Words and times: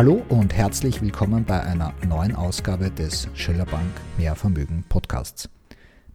Hallo 0.00 0.22
und 0.30 0.54
herzlich 0.54 1.02
willkommen 1.02 1.44
bei 1.44 1.62
einer 1.62 1.92
neuen 2.08 2.34
Ausgabe 2.34 2.90
des 2.90 3.28
Schillerbank 3.34 3.90
Mehrvermögen 4.16 4.82
Podcasts. 4.88 5.50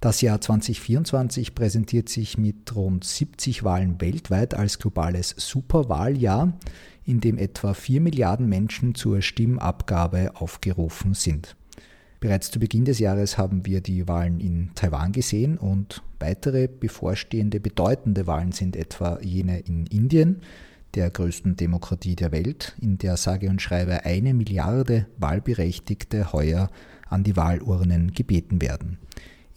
Das 0.01 0.21
Jahr 0.21 0.41
2024 0.41 1.53
präsentiert 1.53 2.09
sich 2.09 2.39
mit 2.39 2.75
rund 2.75 3.03
70 3.03 3.63
Wahlen 3.63 4.01
weltweit 4.01 4.55
als 4.55 4.79
globales 4.79 5.35
Superwahljahr, 5.37 6.53
in 7.03 7.19
dem 7.19 7.37
etwa 7.37 7.75
4 7.75 8.01
Milliarden 8.01 8.49
Menschen 8.49 8.95
zur 8.95 9.21
Stimmabgabe 9.21 10.31
aufgerufen 10.33 11.13
sind. 11.13 11.55
Bereits 12.19 12.49
zu 12.49 12.57
Beginn 12.57 12.85
des 12.85 12.97
Jahres 12.97 13.37
haben 13.37 13.67
wir 13.67 13.81
die 13.81 14.07
Wahlen 14.07 14.39
in 14.39 14.71
Taiwan 14.73 15.11
gesehen 15.11 15.59
und 15.59 16.01
weitere 16.17 16.67
bevorstehende 16.67 17.59
bedeutende 17.59 18.25
Wahlen 18.25 18.51
sind 18.51 18.75
etwa 18.75 19.19
jene 19.21 19.59
in 19.59 19.85
Indien, 19.85 20.41
der 20.95 21.09
größten 21.09 21.55
Demokratie 21.55 22.15
der 22.15 22.31
Welt, 22.31 22.75
in 22.81 22.97
der 22.97 23.17
sage 23.17 23.49
und 23.49 23.61
schreibe 23.61 24.05
eine 24.05 24.33
Milliarde 24.33 25.07
Wahlberechtigte 25.17 26.33
heuer 26.33 26.69
an 27.07 27.23
die 27.23 27.35
Wahlurnen 27.35 28.13
gebeten 28.13 28.61
werden. 28.61 28.97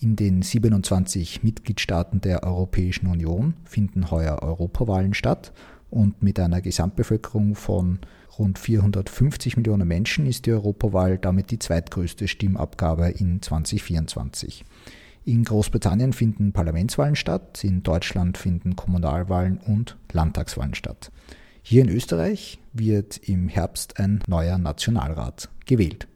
In 0.00 0.14
den 0.14 0.42
27 0.42 1.42
Mitgliedstaaten 1.42 2.20
der 2.20 2.44
Europäischen 2.44 3.08
Union 3.08 3.54
finden 3.64 4.10
heuer 4.10 4.42
Europawahlen 4.42 5.14
statt 5.14 5.52
und 5.90 6.22
mit 6.22 6.38
einer 6.38 6.60
Gesamtbevölkerung 6.60 7.54
von 7.54 7.98
rund 8.38 8.58
450 8.58 9.56
Millionen 9.56 9.88
Menschen 9.88 10.26
ist 10.26 10.46
die 10.46 10.52
Europawahl 10.52 11.18
damit 11.18 11.50
die 11.50 11.58
zweitgrößte 11.58 12.28
Stimmabgabe 12.28 13.08
in 13.08 13.42
2024. 13.42 14.64
In 15.28 15.44
Großbritannien 15.44 16.14
finden 16.14 16.54
Parlamentswahlen 16.54 17.14
statt, 17.14 17.62
in 17.62 17.82
Deutschland 17.82 18.38
finden 18.38 18.76
Kommunalwahlen 18.76 19.58
und 19.58 19.98
Landtagswahlen 20.10 20.74
statt. 20.74 21.12
Hier 21.60 21.82
in 21.82 21.90
Österreich 21.90 22.58
wird 22.72 23.18
im 23.28 23.46
Herbst 23.46 24.00
ein 24.00 24.20
neuer 24.26 24.56
Nationalrat 24.56 25.50
gewählt. 25.66 26.08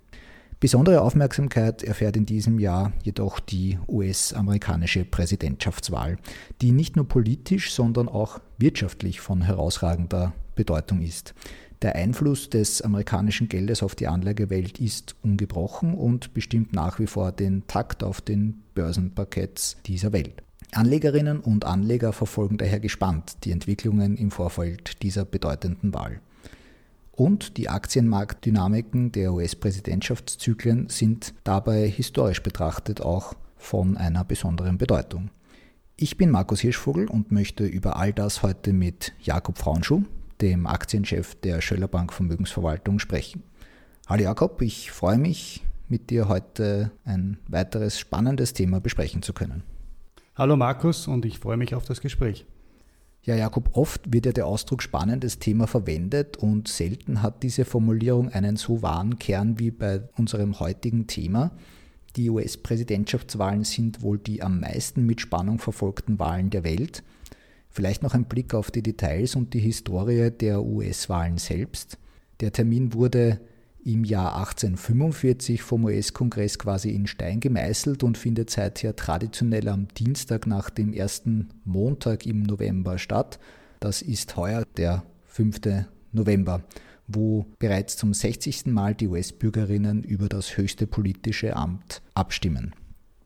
Besondere 0.61 1.03
Aufmerksamkeit 1.03 1.83
erfährt 1.83 2.17
in 2.17 2.25
diesem 2.25 2.59
Jahr 2.59 2.95
jedoch 3.03 3.39
die 3.39 3.79
US-amerikanische 3.87 5.05
Präsidentschaftswahl, 5.05 6.17
die 6.63 6.73
nicht 6.73 6.97
nur 6.97 7.07
politisch, 7.07 7.75
sondern 7.75 8.09
auch 8.09 8.41
wirtschaftlich 8.57 9.21
von 9.21 9.43
herausragender 9.43 10.33
Bedeutung 10.55 11.03
ist. 11.03 11.35
Der 11.83 11.97
Einfluss 11.97 12.49
des 12.49 12.81
amerikanischen 12.81 13.49
Geldes 13.49 13.83
auf 13.83 13.97
die 13.97 14.07
Anlagewelt 14.07 14.79
ist 14.79 15.17
ungebrochen 15.23 15.95
und 15.95 16.33
bestimmt 16.33 16.73
nach 16.73 17.01
wie 17.01 17.09
vor 17.09 17.33
den 17.33 17.67
Takt 17.67 18.05
auf 18.05 18.21
den 18.21 18.63
Börsenparketts 18.77 19.79
dieser 19.85 20.13
Welt. 20.13 20.45
Anlegerinnen 20.71 21.41
und 21.41 21.65
Anleger 21.65 22.13
verfolgen 22.13 22.57
daher 22.57 22.79
gespannt 22.79 23.45
die 23.45 23.51
Entwicklungen 23.51 24.17
im 24.17 24.31
Vorfeld 24.31 25.03
dieser 25.03 25.25
bedeutenden 25.25 25.93
Wahl. 25.93 26.21
Und 27.11 27.57
die 27.57 27.69
Aktienmarktdynamiken 27.69 29.11
der 29.11 29.33
US-Präsidentschaftszyklen 29.33 30.89
sind 30.89 31.35
dabei 31.43 31.89
historisch 31.89 32.45
betrachtet 32.45 33.01
auch 33.01 33.35
von 33.57 33.97
einer 33.97 34.25
besonderen 34.25 34.79
Bedeutung. 34.79 35.31
Ich 35.97 36.17
bin 36.17 36.31
Markus 36.31 36.61
Hirschvogel 36.61 37.09
und 37.09 37.33
möchte 37.33 37.67
über 37.67 37.97
all 37.97 38.13
das 38.13 38.43
heute 38.43 38.73
mit 38.73 39.13
Jakob 39.21 39.59
Frauenschuh, 39.59 40.05
dem 40.43 40.67
Aktienchef 40.67 41.37
der 41.37 41.61
Schöllerbank 41.61 42.13
Vermögensverwaltung, 42.13 42.99
sprechen. 42.99 43.45
Hallo 44.09 44.25
Jakob, 44.25 44.61
ich 44.61 44.91
freue 44.91 45.17
mich, 45.17 45.63
mit 45.89 46.11
dir 46.11 46.29
heute 46.29 46.91
ein 47.05 47.39
weiteres 47.47 47.99
spannendes 47.99 48.53
Thema 48.53 48.81
besprechen 48.81 49.23
zu 49.23 49.33
können. 49.33 49.63
Hallo 50.35 50.57
Markus 50.57 51.07
und 51.07 51.25
ich 51.25 51.39
freue 51.39 51.57
mich 51.57 51.75
auf 51.77 51.85
das 51.85 52.01
Gespräch. 52.01 52.45
Ja, 53.23 53.37
Jakob, 53.37 53.77
oft 53.77 54.13
wird 54.13 54.27
ja 54.27 54.33
der 54.33 54.49
Ausdruck 54.49 54.83
spannendes 54.83 55.39
Thema 55.39 55.69
verwendet 55.69 56.37
und 56.39 56.67
selten 56.67 57.23
hat 57.23 57.45
diese 57.45 57.65
Formulierung 57.65 58.29
einen 58.31 58.57
so 58.57 58.83
wahren 58.83 59.21
Kern 59.21 59.61
wie 59.61 59.71
bei 59.71 60.03
unserem 60.17 60.59
heutigen 60.59 61.07
Thema. 61.07 61.53
Die 62.17 62.31
US-Präsidentschaftswahlen 62.31 63.63
sind 63.63 64.03
wohl 64.03 64.19
die 64.19 64.43
am 64.43 64.59
meisten 64.59 65.07
mit 65.07 65.21
Spannung 65.21 65.61
verfolgten 65.61 66.19
Wahlen 66.19 66.51
der 66.51 66.65
Welt. 66.65 67.05
Vielleicht 67.73 68.03
noch 68.03 68.13
ein 68.13 68.27
Blick 68.27 68.53
auf 68.53 68.71
die 68.71 68.83
Details 68.83 69.35
und 69.35 69.55
die 69.55 69.59
Historie 69.59 70.31
der 70.31 70.63
US-Wahlen 70.63 71.39
selbst. 71.39 71.97
Der 72.41 72.53
Termin 72.53 72.93
wurde 72.93 73.41
im 73.83 74.05
Jahr 74.05 74.37
1845 74.37 75.63
vom 75.63 75.87
US-Kongress 75.87 76.59
quasi 76.59 76.91
in 76.91 77.07
Stein 77.07 77.41
gemeißelt 77.41 78.03
und 78.03 78.19
findet 78.19 78.51
seither 78.51 78.95
traditionell 78.95 79.69
am 79.69 79.89
Dienstag 79.89 80.47
nach 80.47 80.69
dem 80.69 80.93
ersten 80.93 81.49
Montag 81.65 82.27
im 82.27 82.43
November 82.43 82.99
statt. 82.99 83.41
Das 83.81 84.03
ist 84.03 84.37
heuer 84.37 84.65
der 84.77 85.05
5. 85.25 85.87
November, 86.13 86.63
wo 87.09 87.47
bereits 87.59 87.97
zum 87.97 88.13
60. 88.13 88.67
Mal 88.67 88.95
die 88.95 89.09
US-Bürgerinnen 89.09 90.05
über 90.05 90.29
das 90.29 90.59
höchste 90.59 90.87
politische 90.87 91.57
Amt 91.57 92.03
abstimmen. 92.13 92.75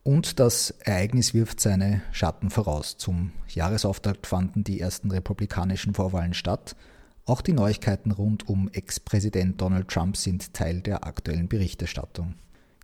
Und 0.07 0.39
das 0.39 0.71
Ereignis 0.85 1.33
wirft 1.33 1.59
seine 1.59 2.01
Schatten 2.13 2.49
voraus. 2.49 2.95
Zum 2.95 3.33
Jahresauftakt 3.49 4.25
fanden 4.25 4.63
die 4.63 4.79
ersten 4.79 5.11
republikanischen 5.11 5.93
Vorwahlen 5.93 6.33
statt. 6.33 6.77
Auch 7.25 7.41
die 7.41 7.51
Neuigkeiten 7.51 8.11
rund 8.11 8.47
um 8.47 8.69
Ex-Präsident 8.69 9.59
Donald 9.59 9.89
Trump 9.89 10.15
sind 10.15 10.53
Teil 10.53 10.79
der 10.79 11.05
aktuellen 11.05 11.49
Berichterstattung. 11.49 12.35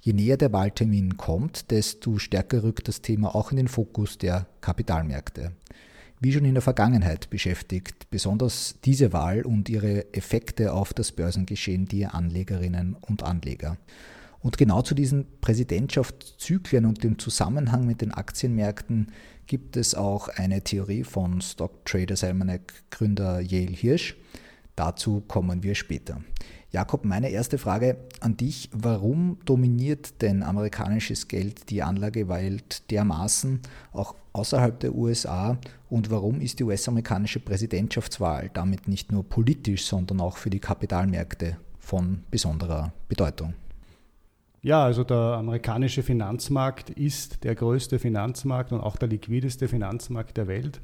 Je 0.02 0.12
näher 0.12 0.36
der 0.36 0.52
Wahltermin 0.52 1.16
kommt, 1.16 1.72
desto 1.72 2.18
stärker 2.18 2.62
rückt 2.62 2.90
das 2.90 3.02
Thema 3.02 3.34
auch 3.34 3.52
in 3.52 3.58
den 3.58 3.70
Fokus 3.70 4.18
der 4.18 4.46
Kapitalmärkte. 4.60 5.54
Wie 6.20 6.34
schon 6.34 6.44
in 6.44 6.56
der 6.56 6.62
Vergangenheit 6.62 7.30
beschäftigt 7.30 8.10
besonders 8.10 8.76
diese 8.84 9.14
Wahl 9.14 9.44
und 9.44 9.70
ihre 9.70 10.14
Effekte 10.14 10.74
auf 10.74 10.94
das 10.94 11.14
Börsengeschehen 11.14 11.86
die 11.86 12.06
Anlegerinnen 12.06 12.98
und 13.00 13.24
Anleger. 13.24 13.78
Und 14.44 14.58
genau 14.58 14.82
zu 14.82 14.94
diesen 14.94 15.26
Präsidentschaftszyklen 15.40 16.86
und 16.86 17.04
dem 17.04 17.18
Zusammenhang 17.18 17.88
mit 17.88 18.02
den 18.02 18.12
Aktienmärkten 18.12 19.08
gibt 19.48 19.78
es 19.78 19.96
auch 19.96 20.28
eine 20.28 20.62
Theorie 20.62 21.06
von 21.06 21.40
Stock 21.40 21.86
Traders 21.86 22.26
Almanac 22.26 22.74
Gründer 22.92 23.40
Yale 23.40 23.72
Hirsch. 23.72 24.18
Dazu 24.76 25.22
kommen 25.22 25.64
wir 25.64 25.76
später. 25.76 26.22
Jakob, 26.72 27.06
meine 27.06 27.30
erste 27.30 27.58
Frage 27.58 27.98
an 28.20 28.36
dich. 28.36 28.70
Warum 28.74 29.38
dominiert 29.46 30.22
denn 30.22 30.44
amerikanisches 30.44 31.28
Geld 31.30 31.70
die 31.70 31.82
Anlagewelt 31.82 32.90
dermaßen, 32.92 33.62
auch 33.94 34.16
außerhalb 34.34 34.78
der 34.80 34.94
USA? 34.94 35.58
Und 35.90 36.10
warum 36.10 36.42
ist 36.42 36.60
die 36.60 36.64
US-amerikanische 36.64 37.40
Präsidentschaftswahl 37.40 38.50
damit 38.54 38.90
nicht 38.90 39.12
nur 39.12 39.24
politisch, 39.24 39.86
sondern 39.86 40.20
auch 40.20 40.36
für 40.36 40.50
die 40.50 40.60
Kapitalmärkte 40.60 41.58
von 41.80 42.24
besonderer 42.30 42.92
Bedeutung? 43.08 43.54
Ja, 44.66 44.86
also 44.86 45.04
der 45.04 45.18
amerikanische 45.18 46.04
Finanzmarkt 46.04 46.90
ist 46.90 47.44
der 47.44 47.54
größte 47.54 48.00
Finanzmarkt 48.00 48.72
und 48.72 48.80
auch 48.80 48.96
der 48.96 49.10
liquideste 49.10 49.68
Finanzmarkt 49.68 50.38
der 50.38 50.48
Welt. 50.48 50.80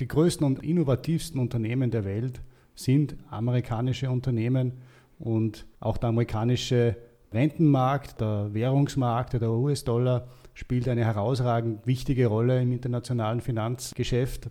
Die 0.00 0.08
größten 0.08 0.44
und 0.44 0.64
innovativsten 0.64 1.40
Unternehmen 1.40 1.92
der 1.92 2.04
Welt 2.04 2.42
sind 2.74 3.16
amerikanische 3.30 4.10
Unternehmen 4.10 4.72
und 5.20 5.66
auch 5.78 5.98
der 5.98 6.08
amerikanische 6.08 6.96
Rentenmarkt, 7.32 8.20
der 8.20 8.52
Währungsmarkt, 8.52 9.34
der 9.34 9.52
US-Dollar 9.52 10.26
spielt 10.52 10.88
eine 10.88 11.04
herausragend 11.04 11.86
wichtige 11.86 12.26
Rolle 12.26 12.60
im 12.60 12.72
internationalen 12.72 13.40
Finanzgeschäft. 13.40 14.50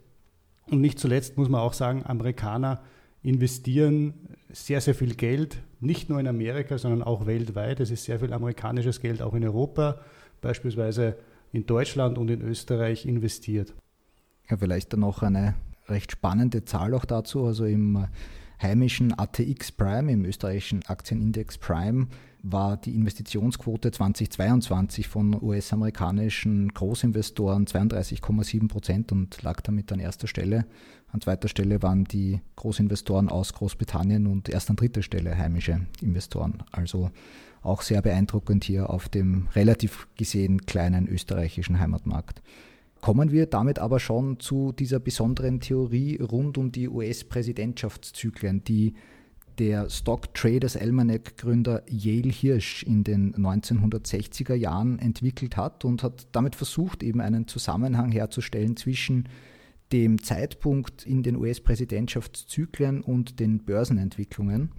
Und 0.71 0.79
nicht 0.79 0.97
zuletzt 0.97 1.35
muss 1.35 1.49
man 1.49 1.59
auch 1.59 1.73
sagen, 1.73 2.05
Amerikaner 2.05 2.81
investieren 3.25 4.13
sehr, 4.49 4.79
sehr 4.81 4.93
viel 4.93 5.15
Geld, 5.15 5.57
nicht 5.79 6.09
nur 6.09 6.19
in 6.19 6.27
Amerika, 6.27 6.77
sondern 6.77 7.01
auch 7.01 7.25
weltweit. 7.25 7.79
Es 7.79 7.89
ist 7.89 8.05
sehr 8.05 8.19
viel 8.19 8.31
amerikanisches 8.31 9.01
Geld 9.01 9.21
auch 9.21 9.33
in 9.33 9.43
Europa, 9.43 9.99
beispielsweise 10.41 11.17
in 11.51 11.65
Deutschland 11.65 12.17
und 12.17 12.29
in 12.29 12.41
Österreich 12.41 13.05
investiert. 13.05 13.73
Ja, 14.49 14.57
vielleicht 14.57 14.93
dann 14.93 14.99
noch 14.99 15.23
eine 15.23 15.55
recht 15.87 16.11
spannende 16.11 16.65
Zahl 16.65 16.93
auch 16.93 17.05
dazu. 17.05 17.45
Also 17.45 17.65
im 17.65 18.07
heimischen 18.61 19.17
ATX 19.17 19.71
Prime, 19.71 20.11
im 20.11 20.23
österreichischen 20.23 20.85
Aktienindex 20.85 21.57
Prime, 21.57 22.07
war 22.47 22.77
die 22.77 22.93
Investitionsquote 22.93 23.89
2022 23.89 25.07
von 25.07 25.41
US-amerikanischen 25.41 26.69
Großinvestoren 26.73 27.65
32,7 27.65 28.67
Prozent 28.67 29.11
und 29.11 29.41
lag 29.41 29.61
damit 29.61 29.91
an 29.91 29.99
erster 29.99 30.27
Stelle. 30.27 30.65
An 31.11 31.21
zweiter 31.21 31.47
Stelle 31.47 31.81
waren 31.81 32.03
die 32.03 32.41
Großinvestoren 32.55 33.29
aus 33.29 33.53
Großbritannien 33.53 34.27
und 34.27 34.47
erst 34.47 34.69
an 34.69 34.75
dritter 34.75 35.01
Stelle 35.01 35.35
heimische 35.35 35.87
Investoren. 36.01 36.63
Also 36.71 37.09
auch 37.63 37.81
sehr 37.81 38.03
beeindruckend 38.03 38.63
hier 38.63 38.91
auf 38.91 39.09
dem 39.09 39.47
relativ 39.55 40.07
gesehen 40.15 40.65
kleinen 40.67 41.07
österreichischen 41.07 41.79
Heimatmarkt. 41.79 42.43
Kommen 43.01 43.31
wir 43.31 43.47
damit 43.47 43.79
aber 43.79 43.99
schon 43.99 44.39
zu 44.39 44.71
dieser 44.71 44.99
besonderen 44.99 45.61
Theorie 45.61 46.17
rund 46.21 46.59
um 46.59 46.71
die 46.71 46.89
US-Präsidentschaftszyklen, 46.89 48.63
die 48.63 48.93
der 49.59 49.89
Stock 49.89 50.33
Traders 50.33 50.75
Almanac 50.77 51.37
Gründer 51.37 51.83
Yale 51.89 52.29
Hirsch 52.29 52.83
in 52.83 53.03
den 53.03 53.33
1960er 53.35 54.53
Jahren 54.53 54.99
entwickelt 54.99 55.57
hat 55.57 55.85
und 55.85 56.03
hat 56.03 56.27
damit 56.31 56.55
versucht, 56.55 57.03
eben 57.03 57.21
einen 57.21 57.47
Zusammenhang 57.47 58.11
herzustellen 58.11 58.75
zwischen 58.77 59.29
dem 59.91 60.21
Zeitpunkt 60.21 61.05
in 61.05 61.23
den 61.23 61.35
US-Präsidentschaftszyklen 61.35 63.01
und 63.01 63.39
den 63.39 63.59
Börsenentwicklungen. 63.65 64.71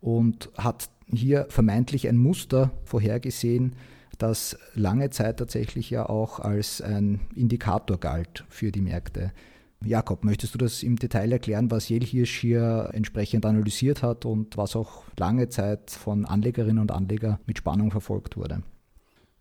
und 0.00 0.50
hat 0.56 0.90
hier 1.06 1.46
vermeintlich 1.48 2.08
ein 2.08 2.16
Muster 2.16 2.72
vorhergesehen, 2.84 3.76
das 4.18 4.58
lange 4.74 5.10
Zeit 5.10 5.38
tatsächlich 5.38 5.90
ja 5.90 6.08
auch 6.08 6.40
als 6.40 6.80
ein 6.80 7.20
Indikator 7.34 7.98
galt 7.98 8.44
für 8.48 8.72
die 8.72 8.80
Märkte. 8.80 9.32
Jakob, 9.84 10.24
möchtest 10.24 10.54
du 10.54 10.58
das 10.58 10.82
im 10.82 10.96
Detail 10.96 11.32
erklären, 11.32 11.70
was 11.70 11.88
Jelhirsch 11.88 12.40
hier 12.40 12.90
entsprechend 12.92 13.46
analysiert 13.46 14.02
hat 14.02 14.24
und 14.24 14.56
was 14.56 14.76
auch 14.76 15.04
lange 15.18 15.48
Zeit 15.48 15.90
von 15.90 16.24
Anlegerinnen 16.24 16.78
und 16.78 16.90
Anlegern 16.90 17.38
mit 17.46 17.58
Spannung 17.58 17.90
verfolgt 17.90 18.36
wurde? 18.36 18.62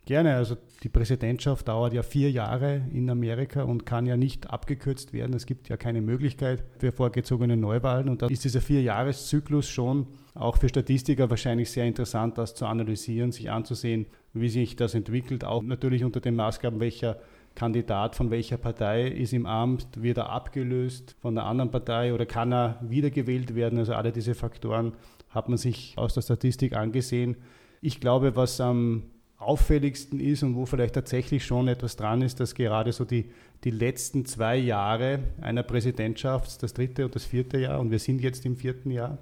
Gerne, 0.05 0.35
also 0.35 0.57
die 0.81 0.89
Präsidentschaft 0.89 1.67
dauert 1.67 1.93
ja 1.93 2.01
vier 2.01 2.31
Jahre 2.31 2.81
in 2.91 3.07
Amerika 3.09 3.61
und 3.61 3.85
kann 3.85 4.07
ja 4.07 4.17
nicht 4.17 4.49
abgekürzt 4.49 5.13
werden. 5.13 5.35
Es 5.35 5.45
gibt 5.45 5.69
ja 5.69 5.77
keine 5.77 6.01
Möglichkeit 6.01 6.63
für 6.79 6.91
vorgezogene 6.91 7.55
Neuwahlen 7.55 8.09
und 8.09 8.23
da 8.23 8.27
ist 8.27 8.43
dieser 8.43 8.61
Vierjahreszyklus 8.61 9.69
schon 9.69 10.07
auch 10.33 10.57
für 10.57 10.69
Statistiker 10.69 11.29
wahrscheinlich 11.29 11.69
sehr 11.69 11.85
interessant, 11.85 12.39
das 12.39 12.55
zu 12.55 12.65
analysieren, 12.65 13.31
sich 13.31 13.51
anzusehen, 13.51 14.07
wie 14.33 14.49
sich 14.49 14.75
das 14.75 14.95
entwickelt, 14.95 15.43
auch 15.43 15.61
natürlich 15.61 16.03
unter 16.03 16.19
den 16.19 16.35
Maßgaben, 16.35 16.79
welcher 16.79 17.19
Kandidat 17.55 18.15
von 18.15 18.31
welcher 18.31 18.57
Partei 18.57 19.07
ist 19.07 19.33
im 19.33 19.45
Amt, 19.45 19.87
wird 20.01 20.17
er 20.17 20.29
abgelöst 20.29 21.15
von 21.19 21.35
der 21.35 21.45
anderen 21.45 21.71
Partei 21.71 22.13
oder 22.13 22.25
kann 22.25 22.53
er 22.53 22.79
wiedergewählt 22.81 23.55
werden. 23.55 23.79
Also 23.79 23.93
alle 23.93 24.11
diese 24.11 24.35
Faktoren 24.35 24.93
hat 25.29 25.49
man 25.49 25.57
sich 25.57 25.93
aus 25.97 26.13
der 26.13 26.21
Statistik 26.21 26.75
angesehen. 26.75 27.35
Ich 27.81 27.99
glaube, 27.99 28.35
was 28.35 28.61
am 28.61 29.03
auffälligsten 29.37 30.19
ist 30.19 30.43
und 30.43 30.55
wo 30.55 30.65
vielleicht 30.65 30.93
tatsächlich 30.93 31.43
schon 31.43 31.67
etwas 31.67 31.95
dran 31.95 32.21
ist, 32.21 32.39
dass 32.39 32.53
gerade 32.53 32.91
so 32.91 33.05
die, 33.05 33.31
die 33.63 33.71
letzten 33.71 34.25
zwei 34.25 34.55
Jahre 34.55 35.19
einer 35.41 35.63
Präsidentschaft, 35.63 36.61
das 36.61 36.73
dritte 36.73 37.05
und 37.05 37.15
das 37.15 37.25
vierte 37.25 37.57
Jahr, 37.57 37.79
und 37.79 37.89
wir 37.89 37.99
sind 37.99 38.21
jetzt 38.21 38.45
im 38.45 38.55
vierten 38.55 38.91
Jahr, 38.91 39.17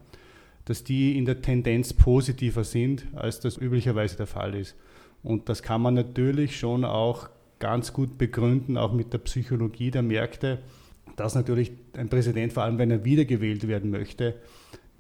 dass 0.66 0.84
die 0.84 1.18
in 1.18 1.26
der 1.26 1.42
Tendenz 1.42 1.94
positiver 1.94 2.66
sind, 2.66 3.08
als 3.16 3.40
das 3.40 3.58
üblicherweise 3.58 4.18
der 4.18 4.28
Fall 4.28 4.56
ist. 4.56 4.76
Und 5.24 5.48
das 5.50 5.64
kann 5.64 5.82
man 5.82 5.94
natürlich 5.94 6.60
schon 6.60 6.84
auch 6.86 7.30
ganz 7.60 7.94
gut 7.94 8.18
begründen, 8.18 8.78
auch 8.78 8.94
mit 8.94 9.14
der 9.14 9.20
Psychologie 9.20 9.92
der 9.92 10.02
Märkte, 10.02 10.60
dass 11.16 11.36
natürlich 11.36 11.72
ein 11.94 12.10
Präsident, 12.10 12.54
vor 12.54 12.64
allem 12.64 12.78
wenn 12.78 12.92
er 12.92 13.04
wiedergewählt 13.04 13.68
werden 13.68 13.92
möchte, 13.92 14.36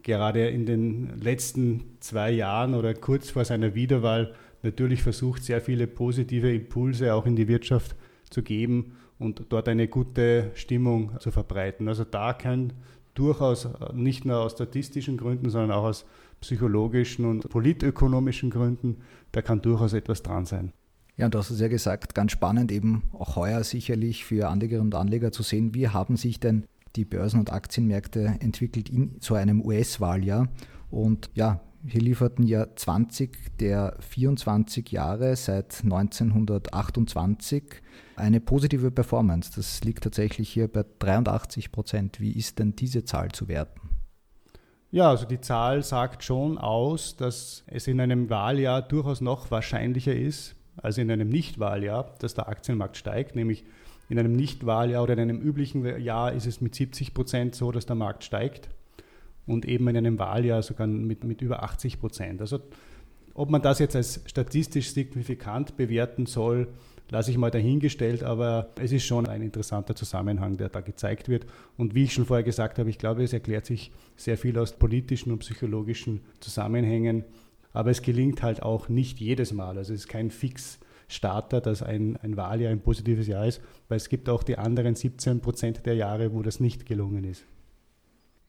gerade 0.04 0.48
in 0.48 0.66
den 0.66 1.20
letzten 1.20 1.98
zwei 2.00 2.32
Jahren 2.32 2.74
oder 2.74 2.94
kurz 2.94 3.30
vor 3.30 3.46
seiner 3.46 3.76
Wiederwahl 3.76 4.34
natürlich 4.62 5.02
versucht, 5.02 5.44
sehr 5.44 5.62
viele 5.62 5.88
positive 5.88 6.54
Impulse 6.54 7.14
auch 7.14 7.26
in 7.26 7.36
die 7.36 7.48
Wirtschaft 7.48 7.96
zu 8.30 8.44
geben 8.44 8.98
und 9.18 9.46
dort 9.50 9.68
eine 9.68 9.88
gute 9.88 10.52
Stimmung 10.54 11.12
zu 11.20 11.32
verbreiten. 11.32 11.88
Also 11.88 12.04
da 12.04 12.34
kann 12.34 12.74
durchaus 13.14 13.68
nicht 13.94 14.26
nur 14.26 14.40
aus 14.40 14.54
statistischen 14.54 15.18
Gründen, 15.18 15.50
sondern 15.50 15.72
auch 15.72 15.84
aus 15.84 16.06
psychologischen 16.42 17.26
und 17.26 17.50
politökonomischen 17.50 18.50
Gründen, 18.50 18.98
da 19.32 19.42
kann 19.42 19.62
durchaus 19.62 19.94
etwas 19.94 20.24
dran 20.24 20.46
sein. 20.46 20.72
Ja, 21.19 21.25
und 21.25 21.33
du 21.33 21.39
hast 21.39 21.50
es 21.50 21.60
ja 21.60 21.68
gesagt, 21.68 22.16
ganz 22.16 22.31
spannend 22.31 22.71
eben 22.71 23.04
auch 23.12 23.36
heuer 23.36 23.62
sicherlich 23.66 24.24
für 24.24 24.48
Anlegerinnen 24.48 24.94
und 24.94 24.95
Anleger 24.95 25.33
zu 25.33 25.44
sehen, 25.44 25.75
wie 25.75 25.89
haben 25.89 26.16
sich 26.16 26.39
denn 26.39 26.63
die 26.95 27.04
Börsen- 27.04 27.42
und 27.42 27.51
Aktienmärkte 27.51 28.38
entwickelt 28.39 28.88
in 28.88 29.18
so 29.19 29.36
einem 29.36 29.60
US-Wahljahr. 29.60 30.48
Und 30.89 31.30
ja, 31.33 31.60
hier 31.86 32.00
lieferten 32.00 32.48
ja 32.48 32.74
20 32.74 33.57
der 33.57 33.98
24 34.00 34.89
Jahre 34.94 35.36
seit 35.36 35.83
1928 35.83 37.63
eine 38.15 38.39
positive 38.39 38.89
Performance. 38.89 39.51
Das 39.54 39.83
liegt 39.83 40.06
tatsächlich 40.06 40.48
hier 40.50 40.69
bei 40.69 40.86
83 41.00 41.74
Prozent. 41.74 42.22
Wie 42.22 42.31
ist 42.31 42.60
denn 42.60 42.77
diese 42.77 43.04
Zahl 43.04 43.33
zu 43.33 43.50
werten? 43.50 43.81
Ja, 44.89 45.10
also 45.10 45.25
die 45.25 45.42
Zahl 45.42 45.83
sagt 45.83 46.24
schon 46.24 46.57
aus, 46.57 47.18
dass 47.18 47.65
es 47.68 47.88
in 47.88 48.00
einem 48.00 48.30
Wahljahr 48.30 48.81
durchaus 48.81 49.19
noch 49.19 49.51
wahrscheinlicher 49.51 50.15
ist, 50.15 50.56
als 50.81 50.98
in 50.98 51.12
einem 51.12 51.30
Nichtwahljahr, 51.30 52.16
dass 52.20 52.34
der 52.34 52.48
Aktienmarkt 52.48 52.98
steigt. 52.98 53.36
Nämlich 53.36 53.64
in 54.10 54.18
einem 54.18 54.34
Nichtwahljahr 54.34 55.04
oder 55.04 55.14
in 55.14 55.20
einem 55.20 55.42
üblichen 55.42 56.02
Jahr 56.02 56.34
ist 56.34 56.48
es 56.48 56.62
mit 56.62 56.76
70 56.76 57.14
Prozent 57.14 57.56
so, 57.56 57.72
dass 57.72 57.86
der 57.86 57.96
Markt 57.96 58.24
steigt 58.24 58.70
und 59.46 59.66
eben 59.66 59.88
in 59.88 59.98
einem 59.98 60.20
Wahljahr 60.20 60.62
sogar 60.62 60.88
mit, 60.88 61.24
mit 61.24 61.42
über 61.42 61.64
80 61.64 62.00
Prozent. 62.00 62.42
Also 62.42 62.60
ob 63.34 63.50
man 63.50 63.62
das 63.62 63.80
jetzt 63.80 63.96
als 63.96 64.22
statistisch 64.26 64.92
signifikant 64.94 65.78
bewerten 65.78 66.26
soll, 66.26 66.68
lasse 67.10 67.32
ich 67.32 67.38
mal 67.38 67.52
dahingestellt, 67.52 68.24
aber 68.24 68.70
es 68.80 68.92
ist 68.92 69.06
schon 69.06 69.28
ein 69.28 69.42
interessanter 69.42 69.96
Zusammenhang, 69.96 70.58
der 70.58 70.70
da 70.70 70.82
gezeigt 70.82 71.30
wird. 71.30 71.46
Und 71.78 71.96
wie 71.96 72.04
ich 72.04 72.14
schon 72.14 72.25
vorher 72.25 72.44
gesagt 72.44 72.78
habe, 72.80 72.90
ich 72.90 72.98
glaube, 72.98 73.24
es 73.24 73.34
erklärt 73.34 73.66
sich 73.66 73.92
sehr 74.16 74.38
viel 74.38 74.58
aus 74.60 74.74
politischen 74.74 75.32
und 75.32 75.40
psychologischen 75.40 76.22
Zusammenhängen, 76.40 77.24
aber 77.74 77.92
es 77.92 78.01
gelingt 78.01 78.44
halt 78.44 78.63
auch 78.63 78.89
nicht 78.89 79.19
jedes 79.19 79.54
Mal. 79.54 79.77
Also 79.77 79.94
es 79.94 80.01
ist 80.01 80.07
kein 80.07 80.31
Fix-Starter, 80.31 81.62
dass 81.62 81.83
ein, 81.83 82.18
ein 82.18 82.38
Wahljahr 82.38 82.71
ein 82.71 82.81
positives 82.81 83.27
Jahr 83.27 83.45
ist, 83.45 83.62
weil 83.88 83.98
es 83.98 84.10
gibt 84.10 84.30
auch 84.30 84.44
die 84.44 84.57
anderen 84.57 84.95
17 84.95 85.42
Prozent 85.42 85.86
der 85.86 85.95
Jahre, 85.95 86.33
wo 86.33 86.42
das 86.42 86.60
nicht 86.60 86.86
gelungen 86.86 87.24
ist. 87.24 87.45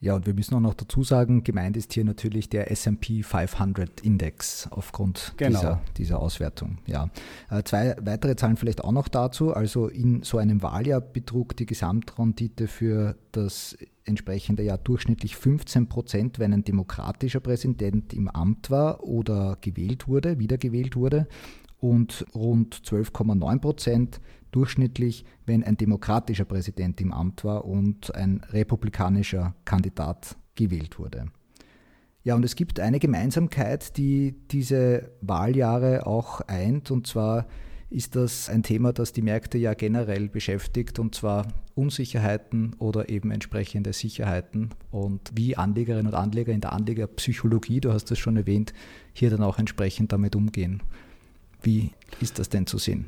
Ja, 0.03 0.15
und 0.15 0.27
wir 0.27 0.33
müssen 0.33 0.55
auch 0.55 0.61
noch 0.61 0.73
dazu 0.73 1.03
sagen, 1.03 1.45
gemeint 1.45 1.77
ist 1.77 1.93
hier 1.93 2.05
natürlich 2.05 2.49
der 2.49 2.71
SP 2.73 3.21
500 3.23 4.01
Index 4.01 4.67
aufgrund 4.71 5.35
genau. 5.37 5.59
dieser, 5.59 5.81
dieser 5.99 6.19
Auswertung. 6.21 6.79
Ja. 6.87 7.11
Äh, 7.51 7.63
zwei 7.65 7.95
weitere 8.01 8.35
Zahlen 8.35 8.57
vielleicht 8.57 8.83
auch 8.83 8.93
noch 8.93 9.09
dazu. 9.09 9.53
Also 9.53 9.89
in 9.89 10.23
so 10.23 10.39
einem 10.39 10.63
Wahljahr 10.63 11.03
betrug 11.03 11.55
die 11.57 11.67
Gesamtrendite 11.67 12.67
für 12.67 13.17
das 13.33 13.77
entsprechende 14.05 14.63
Jahr 14.63 14.79
durchschnittlich 14.79 15.37
15 15.37 15.91
Prozent, 15.91 16.39
wenn 16.39 16.55
ein 16.55 16.65
demokratischer 16.65 17.41
Präsident 17.41 18.15
im 18.15 18.29
Amt 18.29 18.71
war 18.71 19.05
oder 19.05 19.59
gewählt 19.61 20.09
wurde, 20.09 20.39
wiedergewählt 20.39 20.97
wurde 20.97 21.29
und 21.79 22.25
rund 22.35 22.75
12,9 22.75 23.59
Prozent 23.59 24.21
durchschnittlich, 24.53 25.25
wenn 25.47 25.65
ein 25.65 25.77
demokratischer 25.77 26.45
Präsident 26.45 27.01
im 27.01 27.13
Amt 27.13 27.45
war 27.45 27.65
und 27.65 28.15
ein 28.15 28.41
republikanischer 28.51 29.55
Kandidat 29.65 30.37
gewählt 30.55 30.99
wurde. 30.99 31.27
Ja, 32.23 32.35
und 32.35 32.45
es 32.45 32.55
gibt 32.55 32.81
eine 32.81 32.99
Gemeinsamkeit, 32.99 33.97
die 33.97 34.35
diese 34.51 35.11
Wahljahre 35.23 36.07
auch 36.07 36.43
eint, 36.43 36.91
und 36.91 37.07
zwar 37.07 37.47
ist 37.89 38.15
das 38.15 38.49
ein 38.49 38.63
Thema, 38.63 38.93
das 38.93 39.13
die 39.13 39.23
Märkte 39.23 39.59
ja 39.59 39.75
generell 39.75 40.29
beschäftigt, 40.29 40.99
und 40.99 41.15
zwar 41.15 41.49
Unsicherheiten 41.75 42.77
oder 42.79 43.09
eben 43.09 43.31
entsprechende 43.31 43.93
Sicherheiten 43.93 44.71
und 44.91 45.33
wie 45.35 45.57
Anlegerinnen 45.57 46.09
und 46.09 46.15
Anleger 46.15 46.53
in 46.53 46.61
der 46.61 46.73
Anlegerpsychologie, 46.73 47.81
du 47.81 47.93
hast 47.93 48.11
es 48.11 48.19
schon 48.19 48.37
erwähnt, 48.37 48.75
hier 49.13 49.31
dann 49.31 49.43
auch 49.43 49.59
entsprechend 49.59 50.13
damit 50.13 50.37
umgehen. 50.37 50.83
Wie 51.63 51.91
ist 52.21 52.39
das 52.39 52.49
denn 52.49 52.67
zu 52.67 52.79
sehen? 52.79 53.07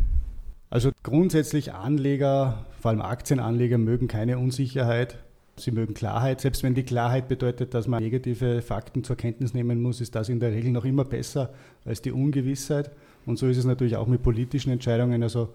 Also 0.73 0.91
grundsätzlich 1.03 1.75
Anleger, 1.75 2.65
vor 2.81 2.93
allem 2.93 3.03
Aktienanleger, 3.03 3.77
mögen 3.77 4.09
keine 4.09 4.39
Unsicherheit. 4.39 5.19
Sie 5.59 5.71
mögen 5.71 5.93
Klarheit. 5.93 6.41
Selbst 6.41 6.63
wenn 6.63 6.73
die 6.73 6.83
Klarheit 6.83 7.29
bedeutet, 7.29 7.75
dass 7.75 7.89
man 7.89 8.03
negative 8.03 8.63
Fakten 8.63 9.05
zur 9.05 9.17
Kenntnis 9.17 9.53
nehmen 9.53 9.83
muss, 9.83 10.01
ist 10.01 10.15
das 10.15 10.31
in 10.31 10.41
der 10.41 10.53
Regel 10.53 10.73
noch 10.73 10.87
immer 10.87 11.05
besser 11.05 11.53
als 11.85 12.01
die 12.01 12.11
Ungewissheit. 12.11 12.91
Und 13.27 13.39
so 13.39 13.49
ist 13.49 13.59
es 13.59 13.67
natürlich 13.67 13.97
auch 13.97 14.07
mit 14.07 14.23
politischen 14.23 14.71
Entscheidungen. 14.71 15.23
Also 15.23 15.55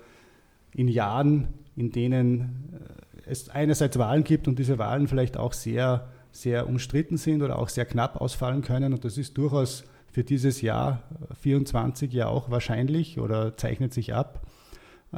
in 0.76 0.88
Jahren, 0.88 1.48
in 1.76 1.92
denen 1.92 2.70
äh, 3.26 3.32
es 3.32 3.50
einerseits 3.50 3.98
Wahlen 3.98 4.24
gibt 4.24 4.48
und 4.48 4.60
diese 4.60 4.78
Wahlen 4.78 5.08
vielleicht 5.08 5.36
auch 5.36 5.54
sehr, 5.54 6.10
sehr 6.32 6.70
umstritten 6.70 7.18
sind 7.18 7.42
oder 7.42 7.58
auch 7.58 7.70
sehr 7.70 7.86
knapp 7.86 8.22
ausfallen 8.22 8.62
können. 8.62 8.94
Und 8.94 9.04
das 9.04 9.18
ist 9.18 9.36
durchaus 9.36 9.84
für 10.12 10.24
dieses 10.24 10.62
Jahr 10.62 11.02
24 11.42 12.14
ja 12.14 12.28
auch 12.28 12.52
wahrscheinlich 12.52 13.20
oder 13.20 13.58
zeichnet 13.58 13.96
sich 13.96 14.14
ab 14.14 14.44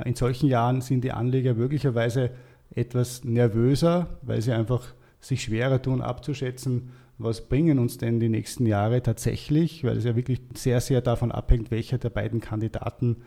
in 0.05 0.15
solchen 0.15 0.47
Jahren 0.47 0.81
sind 0.81 1.03
die 1.03 1.11
Anleger 1.11 1.53
möglicherweise 1.53 2.31
etwas 2.73 3.23
nervöser, 3.23 4.19
weil 4.21 4.41
sie 4.41 4.51
einfach 4.51 4.93
sich 5.19 5.43
schwerer 5.43 5.81
tun 5.81 6.01
abzuschätzen, 6.01 6.91
was 7.17 7.49
bringen 7.49 7.79
uns 7.79 7.97
denn 7.97 8.19
die 8.19 8.29
nächsten 8.29 8.65
Jahre 8.65 9.03
tatsächlich, 9.03 9.83
weil 9.83 9.97
es 9.97 10.05
ja 10.05 10.15
wirklich 10.15 10.39
sehr, 10.53 10.79
sehr 10.79 11.01
davon 11.01 11.31
abhängt, 11.31 11.69
welcher 11.71 11.97
der 11.97 12.09
beiden 12.09 12.39
Kandidaten 12.39 13.17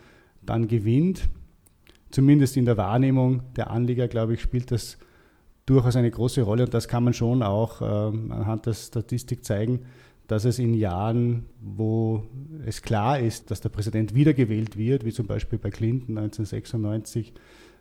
dann 0.41 0.67
gewinnt. 0.67 1.29
Zumindest 2.11 2.57
in 2.57 2.65
der 2.65 2.77
Wahrnehmung 2.77 3.43
der 3.55 3.71
Anleger, 3.71 4.09
glaube 4.09 4.35
ich, 4.35 4.41
spielt 4.41 4.71
das 4.71 4.99
durchaus 5.67 5.97
eine 5.97 6.11
große 6.11 6.43
Rolle 6.43 6.65
und 6.65 6.75
das 6.75 6.89
kann 6.89 7.05
man 7.05 7.15
schon 7.15 7.43
auch 7.43 7.83
ähm, 7.83 8.33
anhand 8.33 8.67
der 8.67 8.75
Statistik 8.75 9.45
zeigen, 9.45 9.81
dass 10.33 10.47
es 10.47 10.59
in 10.59 10.73
Jahren, 10.73 11.45
wo 11.61 12.23
es 12.65 12.81
klar 12.81 13.21
ist, 13.21 13.51
dass 13.51 13.61
der 13.61 13.69
Präsident 13.69 14.15
wiedergewählt 14.15 14.79
wird, 14.79 15.05
wie 15.05 15.13
zum 15.13 15.27
Beispiel 15.27 15.59
bei 15.59 15.69
Clinton 15.69 16.17
1996, 16.17 17.35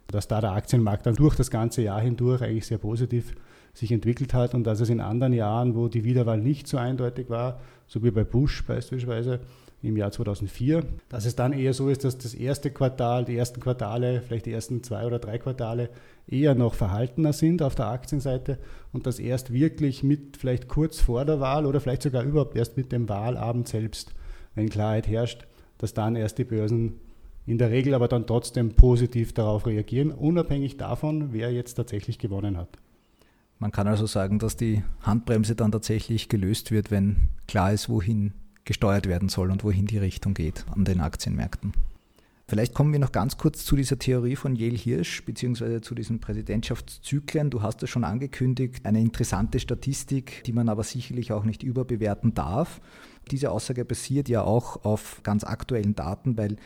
dass 0.07 0.27
da 0.27 0.41
der 0.41 0.51
Aktienmarkt 0.51 1.05
dann 1.05 1.15
durch 1.15 1.37
das 1.37 1.49
ganze 1.49 1.81
Jahr 1.81 2.01
hindurch 2.01 2.41
eigentlich 2.41 2.65
sehr 2.65 2.77
positiv 2.77 3.35
sich 3.73 3.93
entwickelt 3.93 4.33
hat 4.33 4.53
und 4.53 4.65
dass 4.65 4.81
es 4.81 4.89
in 4.89 4.99
anderen 4.99 5.31
Jahren, 5.31 5.75
wo 5.75 5.87
die 5.87 6.03
Wiederwahl 6.03 6.39
nicht 6.39 6.67
so 6.67 6.75
eindeutig 6.75 7.29
war, 7.29 7.61
so 7.87 8.03
wie 8.03 8.11
bei 8.11 8.25
Bush 8.25 8.65
beispielsweise, 8.65 9.39
im 9.81 9.97
Jahr 9.97 10.11
2004. 10.11 10.83
Dass 11.09 11.25
es 11.25 11.35
dann 11.35 11.53
eher 11.53 11.73
so 11.73 11.89
ist, 11.89 12.03
dass 12.03 12.17
das 12.17 12.33
erste 12.33 12.71
Quartal, 12.71 13.25
die 13.25 13.35
ersten 13.35 13.59
Quartale, 13.59 14.21
vielleicht 14.21 14.45
die 14.45 14.53
ersten 14.53 14.83
zwei 14.83 15.05
oder 15.05 15.19
drei 15.19 15.37
Quartale 15.37 15.89
eher 16.27 16.55
noch 16.55 16.73
verhaltener 16.73 17.33
sind 17.33 17.61
auf 17.61 17.75
der 17.75 17.87
Aktienseite 17.87 18.57
und 18.93 19.05
dass 19.07 19.19
erst 19.19 19.51
wirklich 19.51 20.03
mit 20.03 20.37
vielleicht 20.37 20.67
kurz 20.67 20.99
vor 20.99 21.25
der 21.25 21.39
Wahl 21.39 21.65
oder 21.65 21.81
vielleicht 21.81 22.03
sogar 22.03 22.23
überhaupt 22.23 22.55
erst 22.55 22.77
mit 22.77 22.91
dem 22.91 23.09
Wahlabend 23.09 23.67
selbst, 23.67 24.13
wenn 24.55 24.69
Klarheit 24.69 25.07
herrscht, 25.07 25.47
dass 25.77 25.93
dann 25.93 26.15
erst 26.15 26.37
die 26.37 26.43
Börsen 26.43 26.99
in 27.45 27.57
der 27.57 27.71
Regel 27.71 27.95
aber 27.95 28.07
dann 28.07 28.27
trotzdem 28.27 28.75
positiv 28.75 29.33
darauf 29.33 29.65
reagieren, 29.65 30.11
unabhängig 30.11 30.77
davon, 30.77 31.33
wer 31.33 31.51
jetzt 31.51 31.73
tatsächlich 31.73 32.19
gewonnen 32.19 32.55
hat. 32.55 32.77
Man 33.57 33.71
kann 33.71 33.87
also 33.87 34.05
sagen, 34.05 34.39
dass 34.39 34.55
die 34.55 34.83
Handbremse 35.01 35.55
dann 35.55 35.71
tatsächlich 35.71 36.29
gelöst 36.29 36.71
wird, 36.71 36.91
wenn 36.91 37.29
klar 37.47 37.73
ist, 37.73 37.89
wohin 37.89 38.33
gesteuert 38.65 39.07
werden 39.07 39.29
soll 39.29 39.51
und 39.51 39.63
wohin 39.63 39.87
die 39.87 39.97
Richtung 39.97 40.33
geht 40.33 40.65
an 40.71 40.85
den 40.85 41.01
Aktienmärkten. 41.01 41.73
Vielleicht 42.51 42.73
kommen 42.73 42.91
wir 42.91 42.99
noch 42.99 43.13
ganz 43.13 43.37
kurz 43.37 43.63
zu 43.63 43.77
dieser 43.77 43.97
Theorie 43.97 44.35
von 44.35 44.57
Yale 44.57 44.75
Hirsch 44.75 45.23
beziehungsweise 45.23 45.79
zu 45.79 45.95
diesen 45.95 46.19
Präsidentschaftszyklen. 46.19 47.49
Du 47.49 47.61
hast 47.61 47.81
es 47.81 47.89
schon 47.89 48.03
angekündigt, 48.03 48.85
eine 48.85 48.99
interessante 48.99 49.57
Statistik, 49.57 50.43
die 50.43 50.51
man 50.51 50.67
aber 50.67 50.83
sicherlich 50.83 51.31
auch 51.31 51.45
nicht 51.45 51.63
überbewerten 51.63 52.33
darf. 52.33 52.81
Diese 53.31 53.51
Aussage 53.51 53.85
basiert 53.85 54.27
ja 54.27 54.43
auch 54.43 54.83
auf 54.83 55.21
ganz 55.23 55.45
aktuellen 55.45 55.95
Daten, 55.95 56.37
weil 56.37 56.57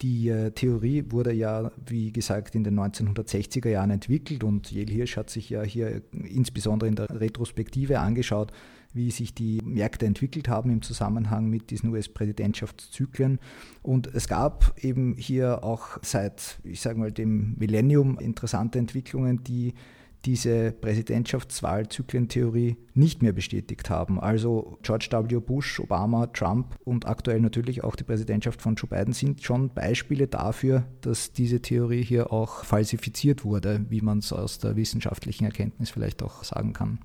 die 0.00 0.28
äh, 0.28 0.52
Theorie 0.52 1.06
wurde 1.10 1.32
ja, 1.32 1.72
wie 1.86 2.12
gesagt, 2.12 2.54
in 2.54 2.62
den 2.62 2.78
1960er 2.78 3.68
Jahren 3.68 3.90
entwickelt 3.90 4.44
und 4.44 4.70
Yale 4.70 4.92
Hirsch 4.92 5.16
hat 5.16 5.28
sich 5.28 5.50
ja 5.50 5.62
hier 5.62 6.02
insbesondere 6.12 6.88
in 6.88 6.94
der 6.94 7.10
Retrospektive 7.20 7.98
angeschaut, 7.98 8.52
wie 8.94 9.10
sich 9.10 9.34
die 9.34 9.60
Märkte 9.64 10.06
entwickelt 10.06 10.48
haben 10.48 10.70
im 10.70 10.82
Zusammenhang 10.82 11.48
mit 11.48 11.70
diesen 11.70 11.90
US-Präsidentschaftszyklen. 11.90 13.38
Und 13.82 14.14
es 14.14 14.28
gab 14.28 14.74
eben 14.82 15.16
hier 15.16 15.64
auch 15.64 15.98
seit, 16.02 16.58
ich 16.64 16.80
sage 16.80 16.98
mal, 16.98 17.12
dem 17.12 17.54
Millennium 17.58 18.18
interessante 18.18 18.78
Entwicklungen, 18.78 19.42
die 19.44 19.74
diese 20.24 20.72
Präsidentschaftswahlzyklentheorie 20.72 22.76
nicht 22.94 23.22
mehr 23.22 23.32
bestätigt 23.32 23.90
haben. 23.90 24.20
Also 24.20 24.78
George 24.82 25.08
W. 25.10 25.40
Bush, 25.40 25.80
Obama, 25.80 26.28
Trump 26.28 26.76
und 26.84 27.06
aktuell 27.06 27.40
natürlich 27.40 27.82
auch 27.82 27.96
die 27.96 28.04
Präsidentschaft 28.04 28.62
von 28.62 28.76
Joe 28.76 28.88
Biden 28.88 29.14
sind 29.14 29.42
schon 29.42 29.70
Beispiele 29.70 30.28
dafür, 30.28 30.84
dass 31.00 31.32
diese 31.32 31.60
Theorie 31.60 32.02
hier 32.02 32.32
auch 32.32 32.64
falsifiziert 32.64 33.44
wurde, 33.44 33.84
wie 33.88 34.00
man 34.00 34.18
es 34.18 34.32
aus 34.32 34.58
der 34.58 34.76
wissenschaftlichen 34.76 35.44
Erkenntnis 35.44 35.90
vielleicht 35.90 36.22
auch 36.22 36.44
sagen 36.44 36.72
kann. 36.72 37.00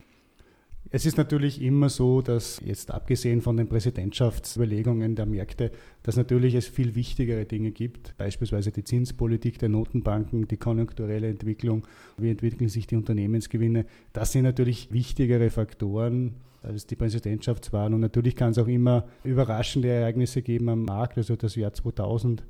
Es 0.90 1.06
ist 1.06 1.18
natürlich 1.18 1.62
immer 1.62 1.90
so, 1.90 2.22
dass 2.22 2.62
jetzt 2.64 2.92
abgesehen 2.92 3.42
von 3.42 3.58
den 3.58 3.68
Präsidentschaftsüberlegungen 3.68 5.16
der 5.16 5.26
Märkte, 5.26 5.72
dass 6.04 6.16
natürlich 6.16 6.56
es 6.56 6.68
viel 6.68 6.96
wichtigere 6.96 7.44
Dinge 7.46 7.72
gibt, 7.72 8.16
beispielsweise 8.18 8.72
die 8.72 8.86
Zinspolitik 8.86 9.60
der 9.60 9.68
Notenbanken, 9.68 10.48
die 10.48 10.56
konjunkturelle 10.56 11.28
Entwicklung, 11.28 11.86
wie 12.18 12.32
entwickeln 12.32 12.70
sich 12.70 12.88
die 12.88 12.96
Unternehmensgewinne. 12.96 13.86
Das 14.14 14.32
sind 14.32 14.44
natürlich 14.44 14.92
wichtigere 14.94 15.50
Faktoren 15.50 16.36
als 16.64 16.88
die 16.88 16.96
Präsidentschaftswahlen. 16.96 17.94
Und 17.94 18.02
natürlich 18.02 18.38
kann 18.38 18.52
es 18.52 18.58
auch 18.58 18.68
immer 18.68 19.06
überraschende 19.26 19.90
Ereignisse 19.90 20.42
geben 20.42 20.70
am 20.70 20.84
Markt, 20.84 21.18
also 21.18 21.36
das 21.36 21.56
Jahr 21.56 21.74
2000. 21.74 22.46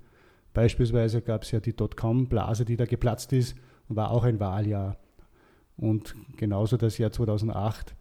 Beispielsweise 0.54 1.22
gab 1.22 1.44
es 1.44 1.52
ja 1.52 1.60
die 1.60 1.76
Dotcom-Blase, 1.76 2.66
die 2.66 2.78
da 2.78 2.86
geplatzt 2.86 3.34
ist, 3.34 3.56
war 3.90 4.12
auch 4.12 4.24
ein 4.24 4.40
Wahljahr. 4.40 4.98
Und 5.76 6.16
genauso 6.36 6.78
das 6.78 6.98
Jahr 6.98 7.12
2008 7.12 7.97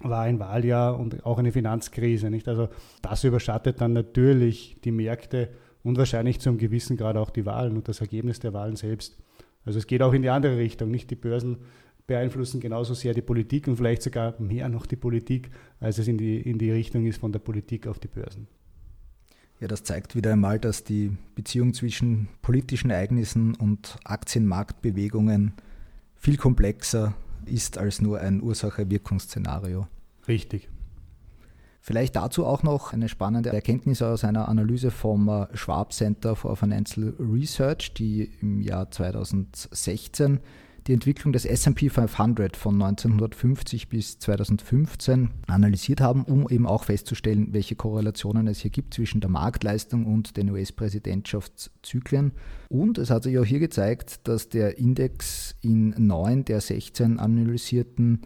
war 0.00 0.22
ein 0.22 0.38
Wahljahr 0.38 0.98
und 0.98 1.24
auch 1.24 1.38
eine 1.38 1.52
Finanzkrise. 1.52 2.30
Nicht? 2.30 2.48
Also 2.48 2.68
das 3.02 3.24
überschattet 3.24 3.80
dann 3.80 3.92
natürlich 3.92 4.76
die 4.84 4.92
Märkte 4.92 5.50
und 5.82 5.98
wahrscheinlich 5.98 6.40
zum 6.40 6.58
gewissen 6.58 6.96
Grad 6.96 7.16
auch 7.16 7.30
die 7.30 7.46
Wahlen 7.46 7.76
und 7.76 7.88
das 7.88 8.00
Ergebnis 8.00 8.40
der 8.40 8.52
Wahlen 8.52 8.76
selbst. 8.76 9.18
Also 9.64 9.78
es 9.78 9.86
geht 9.86 10.02
auch 10.02 10.12
in 10.12 10.22
die 10.22 10.30
andere 10.30 10.56
Richtung. 10.56 10.90
Nicht 10.90 11.10
die 11.10 11.16
Börsen 11.16 11.58
beeinflussen 12.06 12.60
genauso 12.60 12.94
sehr 12.94 13.12
die 13.12 13.22
Politik 13.22 13.68
und 13.68 13.76
vielleicht 13.76 14.02
sogar 14.02 14.34
mehr 14.40 14.68
noch 14.68 14.86
die 14.86 14.96
Politik, 14.96 15.50
als 15.78 15.98
es 15.98 16.08
in 16.08 16.16
die, 16.16 16.40
in 16.40 16.58
die 16.58 16.70
Richtung 16.70 17.04
ist 17.04 17.18
von 17.20 17.32
der 17.32 17.38
Politik 17.38 17.86
auf 17.86 17.98
die 17.98 18.08
Börsen. 18.08 18.48
Ja, 19.60 19.66
das 19.66 19.82
zeigt 19.82 20.14
wieder 20.14 20.32
einmal, 20.32 20.58
dass 20.58 20.84
die 20.84 21.16
Beziehung 21.34 21.74
zwischen 21.74 22.28
politischen 22.42 22.90
Ereignissen 22.90 23.54
und 23.56 23.98
Aktienmarktbewegungen 24.04 25.52
viel 26.16 26.36
komplexer 26.36 27.14
ist 27.48 27.78
als 27.78 28.00
nur 28.00 28.20
ein 28.20 28.42
Ursache-Wirkungsszenario. 28.42 29.86
Richtig. 30.26 30.68
Vielleicht 31.80 32.16
dazu 32.16 32.44
auch 32.44 32.62
noch 32.62 32.92
eine 32.92 33.08
spannende 33.08 33.50
Erkenntnis 33.50 34.02
aus 34.02 34.22
einer 34.22 34.48
Analyse 34.48 34.90
vom 34.90 35.28
äh, 35.28 35.46
Schwab 35.56 35.92
Center 35.92 36.36
for 36.36 36.56
Financial 36.56 37.14
Research, 37.18 37.94
die 37.94 38.30
im 38.42 38.60
Jahr 38.60 38.90
2016 38.90 40.40
die 40.88 40.94
Entwicklung 40.94 41.34
des 41.34 41.44
SP 41.44 41.92
500 41.92 42.56
von 42.56 42.74
1950 42.74 43.90
bis 43.90 44.18
2015 44.18 45.28
analysiert 45.46 46.00
haben, 46.00 46.24
um 46.24 46.48
eben 46.48 46.66
auch 46.66 46.84
festzustellen, 46.84 47.52
welche 47.52 47.76
Korrelationen 47.76 48.46
es 48.46 48.60
hier 48.60 48.70
gibt 48.70 48.94
zwischen 48.94 49.20
der 49.20 49.28
Marktleistung 49.28 50.06
und 50.06 50.38
den 50.38 50.50
US-Präsidentschaftszyklen. 50.50 52.32
Und 52.70 52.96
es 52.96 53.10
hat 53.10 53.22
sich 53.24 53.38
auch 53.38 53.44
hier 53.44 53.58
gezeigt, 53.58 54.26
dass 54.26 54.48
der 54.48 54.78
Index 54.78 55.56
in 55.60 55.90
neun 55.98 56.46
der 56.46 56.62
16 56.62 57.18
analysierten 57.18 58.22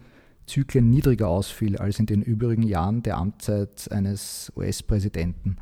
Zyklen 0.47 0.89
niedriger 0.89 1.27
ausfiel 1.27 1.77
als 1.77 1.99
in 1.99 2.05
den 2.05 2.21
übrigen 2.21 2.63
Jahren 2.63 3.03
der 3.03 3.17
Amtszeit 3.17 3.91
eines 3.91 4.53
US-Präsidenten. 4.55 5.57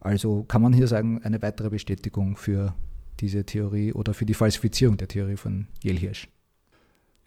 Also 0.00 0.44
kann 0.44 0.62
man 0.62 0.72
hier 0.72 0.86
sagen, 0.86 1.20
eine 1.22 1.42
weitere 1.42 1.68
Bestätigung 1.68 2.36
für 2.36 2.74
diese 3.20 3.44
Theorie 3.44 3.92
oder 3.92 4.14
für 4.14 4.24
die 4.24 4.34
Falsifizierung 4.34 4.96
der 4.96 5.08
Theorie 5.08 5.36
von 5.36 5.66
Yale 5.82 5.98
Hirsch. 5.98 6.28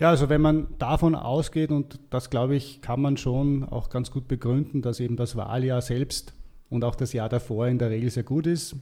Ja, 0.02 0.10
also 0.10 0.30
wenn 0.30 0.42
man 0.42 0.66
davon 0.80 1.14
ausgeht, 1.14 1.70
und 1.70 2.00
das 2.10 2.32
glaube 2.32 2.56
ich, 2.56 2.82
kann 2.82 3.02
man 3.02 3.18
schon 3.18 3.64
auch 3.64 3.92
ganz 3.92 4.10
gut 4.10 4.28
begründen, 4.28 4.82
dass 4.82 5.00
eben 5.00 5.16
das 5.16 5.36
Wahljahr 5.36 5.84
selbst 5.84 6.34
und 6.72 6.84
auch 6.84 6.96
das 6.96 7.14
Jahr 7.14 7.30
davor 7.30 7.68
in 7.68 7.78
der 7.78 7.92
Regel 7.92 8.10
sehr 8.10 8.24
gut 8.24 8.48
ist, 8.48 8.76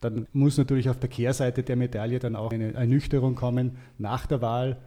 dann 0.00 0.26
muss 0.32 0.58
natürlich 0.58 0.90
auf 0.90 0.98
der 0.98 1.08
Kehrseite 1.08 1.62
der 1.62 1.76
Medaille 1.76 2.18
dann 2.18 2.34
auch 2.34 2.50
eine 2.50 2.74
Ernüchterung 2.74 3.36
kommen 3.36 3.76
nach 3.98 4.26
der 4.26 4.42
Wahl, 4.42 4.78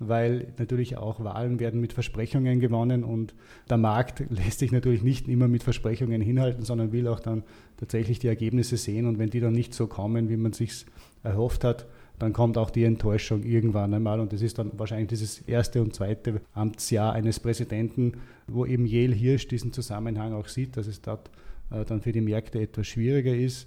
weil 0.00 0.52
natürlich 0.58 0.96
auch 0.96 1.22
Wahlen 1.22 1.60
werden 1.60 1.80
mit 1.80 1.92
Versprechungen 1.92 2.58
gewonnen 2.58 3.04
und 3.04 3.32
der 3.70 3.76
Markt 3.76 4.24
lässt 4.28 4.58
sich 4.58 4.72
natürlich 4.72 5.04
nicht 5.04 5.28
immer 5.28 5.46
mit 5.46 5.62
Versprechungen 5.62 6.22
hinhalten, 6.22 6.64
sondern 6.64 6.90
will 6.90 7.06
auch 7.06 7.20
dann 7.20 7.44
tatsächlich 7.76 8.18
die 8.18 8.26
Ergebnisse 8.26 8.76
sehen 8.76 9.06
und 9.06 9.20
wenn 9.20 9.30
die 9.30 9.38
dann 9.38 9.52
nicht 9.52 9.74
so 9.74 9.86
kommen, 9.86 10.28
wie 10.28 10.36
man 10.36 10.54
sich 10.54 10.86
erhofft 11.22 11.62
hat, 11.62 11.86
dann 12.18 12.32
kommt 12.32 12.56
auch 12.58 12.70
die 12.70 12.84
Enttäuschung 12.84 13.42
irgendwann 13.42 13.92
einmal. 13.92 14.20
Und 14.20 14.32
das 14.32 14.42
ist 14.42 14.58
dann 14.58 14.70
wahrscheinlich 14.76 15.08
dieses 15.08 15.40
erste 15.42 15.82
und 15.82 15.94
zweite 15.94 16.40
Amtsjahr 16.54 17.12
eines 17.12 17.40
Präsidenten, 17.40 18.14
wo 18.46 18.64
eben 18.64 18.86
Yale 18.86 19.14
Hirsch 19.14 19.48
diesen 19.48 19.72
Zusammenhang 19.72 20.32
auch 20.32 20.48
sieht, 20.48 20.76
dass 20.76 20.86
es 20.86 21.00
dort 21.02 21.30
äh, 21.70 21.84
dann 21.84 22.00
für 22.00 22.12
die 22.12 22.20
Märkte 22.20 22.60
etwas 22.60 22.86
schwieriger 22.86 23.34
ist. 23.34 23.66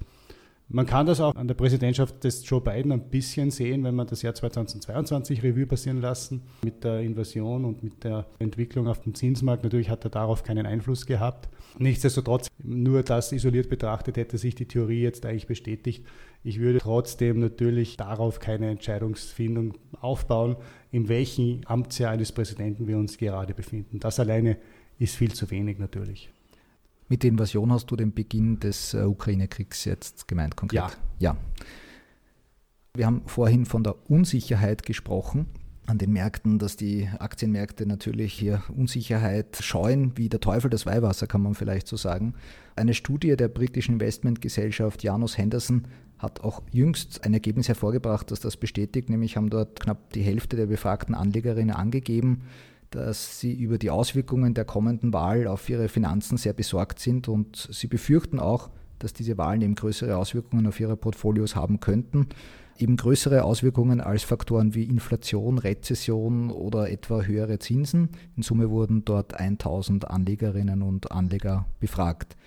Man 0.72 0.86
kann 0.86 1.08
das 1.08 1.20
auch 1.20 1.34
an 1.36 1.48
der 1.48 1.56
Präsidentschaft 1.56 2.24
des 2.24 2.48
Joe 2.48 2.62
Biden 2.62 2.92
ein 2.92 3.10
bisschen 3.10 3.50
sehen, 3.50 3.84
wenn 3.84 3.96
man 3.96 4.06
das 4.06 4.22
Jahr 4.22 4.36
2022 4.36 5.42
Revue 5.42 5.66
passieren 5.66 6.00
lassen 6.00 6.44
mit 6.64 6.84
der 6.84 7.00
Invasion 7.00 7.66
und 7.66 7.82
mit 7.82 8.04
der 8.04 8.28
Entwicklung 8.38 8.88
auf 8.88 9.02
dem 9.02 9.16
Zinsmarkt. 9.16 9.64
Natürlich 9.64 9.90
hat 9.90 10.04
er 10.04 10.12
darauf 10.12 10.44
keinen 10.44 10.68
Einfluss 10.68 11.08
gehabt. 11.08 11.50
Nichtsdestotrotz, 11.80 12.50
nur 12.62 13.02
das 13.02 13.32
isoliert 13.32 13.68
betrachtet, 13.68 14.18
hätte 14.18 14.38
sich 14.38 14.54
die 14.54 14.68
Theorie 14.68 15.02
jetzt 15.02 15.26
eigentlich 15.26 15.48
bestätigt. 15.48 16.06
Ich 16.44 16.60
würde 16.60 16.78
trotzdem 16.78 17.40
natürlich 17.40 17.98
darauf 17.98 18.40
keine 18.40 18.70
Entscheidungsfindung 18.70 19.74
aufbauen, 20.00 20.56
in 20.92 21.10
welchem 21.10 21.62
Amtsjahr 21.66 22.12
eines 22.12 22.32
Präsidenten 22.32 22.86
wir 22.86 22.98
uns 23.00 23.18
gerade 23.18 23.56
befinden. 23.56 24.00
Das 24.00 24.20
alleine 24.20 24.58
ist 25.00 25.16
viel 25.16 25.34
zu 25.34 25.50
wenig 25.50 25.80
natürlich. 25.80 26.30
Mit 27.10 27.24
der 27.24 27.32
Invasion 27.32 27.72
hast 27.72 27.90
du 27.90 27.96
den 27.96 28.14
Beginn 28.14 28.60
des 28.60 28.94
äh, 28.94 29.02
Ukraine-Kriegs 29.04 29.84
jetzt 29.86 30.28
gemeint 30.28 30.56
konkret? 30.56 30.80
Ja. 31.18 31.32
ja. 31.34 31.38
Wir 32.94 33.08
haben 33.08 33.24
vorhin 33.26 33.66
von 33.66 33.84
der 33.84 33.96
Unsicherheit 34.10 34.84
gesprochen 34.84 35.48
an 35.88 35.98
den 35.98 36.14
Märkten, 36.14 36.60
dass 36.60 36.76
die 36.76 37.10
Aktienmärkte 37.18 37.88
natürlich 37.88 38.34
hier 38.34 38.62
Unsicherheit 38.76 39.58
scheuen, 39.60 40.18
wie 40.18 40.30
der 40.30 40.40
Teufel 40.40 40.70
das 40.70 40.86
Weihwasser, 40.86 41.26
kann 41.26 41.42
man 41.42 41.56
vielleicht 41.56 41.88
so 41.88 41.98
sagen. 41.98 42.36
Eine 42.76 42.94
Studie 42.94 43.36
der 43.36 43.48
britischen 43.48 43.94
Investmentgesellschaft 43.94 45.02
Janus 45.02 45.36
Henderson 45.36 45.88
hat 46.20 46.42
auch 46.42 46.62
jüngst 46.72 47.24
ein 47.26 47.34
Ergebnis 47.34 47.70
hervorgebracht, 47.70 48.30
das 48.30 48.40
das 48.40 48.56
bestätigt, 48.56 49.10
nämlich 49.10 49.36
haben 49.36 49.50
dort 49.50 49.80
knapp 49.80 50.14
die 50.14 50.22
Hälfte 50.22 50.58
der 50.58 50.68
befragten 50.68 51.16
Anlegerinnen 51.16 51.76
angegeben, 51.76 52.44
dass 52.92 53.40
sie 53.40 53.54
über 53.54 53.78
die 53.78 53.90
Auswirkungen 53.90 54.54
der 54.54 54.66
kommenden 54.66 55.14
Wahl 55.14 55.48
auf 55.48 55.70
ihre 55.70 55.90
Finanzen 55.90 56.38
sehr 56.38 56.54
besorgt 56.54 57.00
sind 57.00 57.28
und 57.28 57.70
sie 57.72 57.88
befürchten 57.88 58.40
auch, 58.40 58.70
dass 58.98 59.14
diese 59.14 59.38
Wahlen 59.38 59.62
eben 59.62 59.76
größere 59.76 60.18
Auswirkungen 60.18 60.68
auf 60.68 60.80
ihre 60.80 60.98
Portfolios 60.98 61.56
haben 61.56 61.80
könnten. 61.80 62.28
Eben 62.78 62.96
größere 62.96 63.44
Auswirkungen 63.44 64.00
als 64.00 64.24
Faktoren 64.24 64.74
wie 64.74 64.84
Inflation, 64.84 65.58
Rezession 65.58 66.50
oder 66.50 66.90
etwa 66.90 67.22
höhere 67.22 67.60
Zinsen. 67.60 68.10
In 68.36 68.44
Summe 68.44 68.70
wurden 68.70 69.04
dort 69.04 69.34
1000 69.40 70.10
Anlegerinnen 70.10 70.82
und 70.82 71.12
Anleger 71.12 71.66
befragt. 71.80 72.38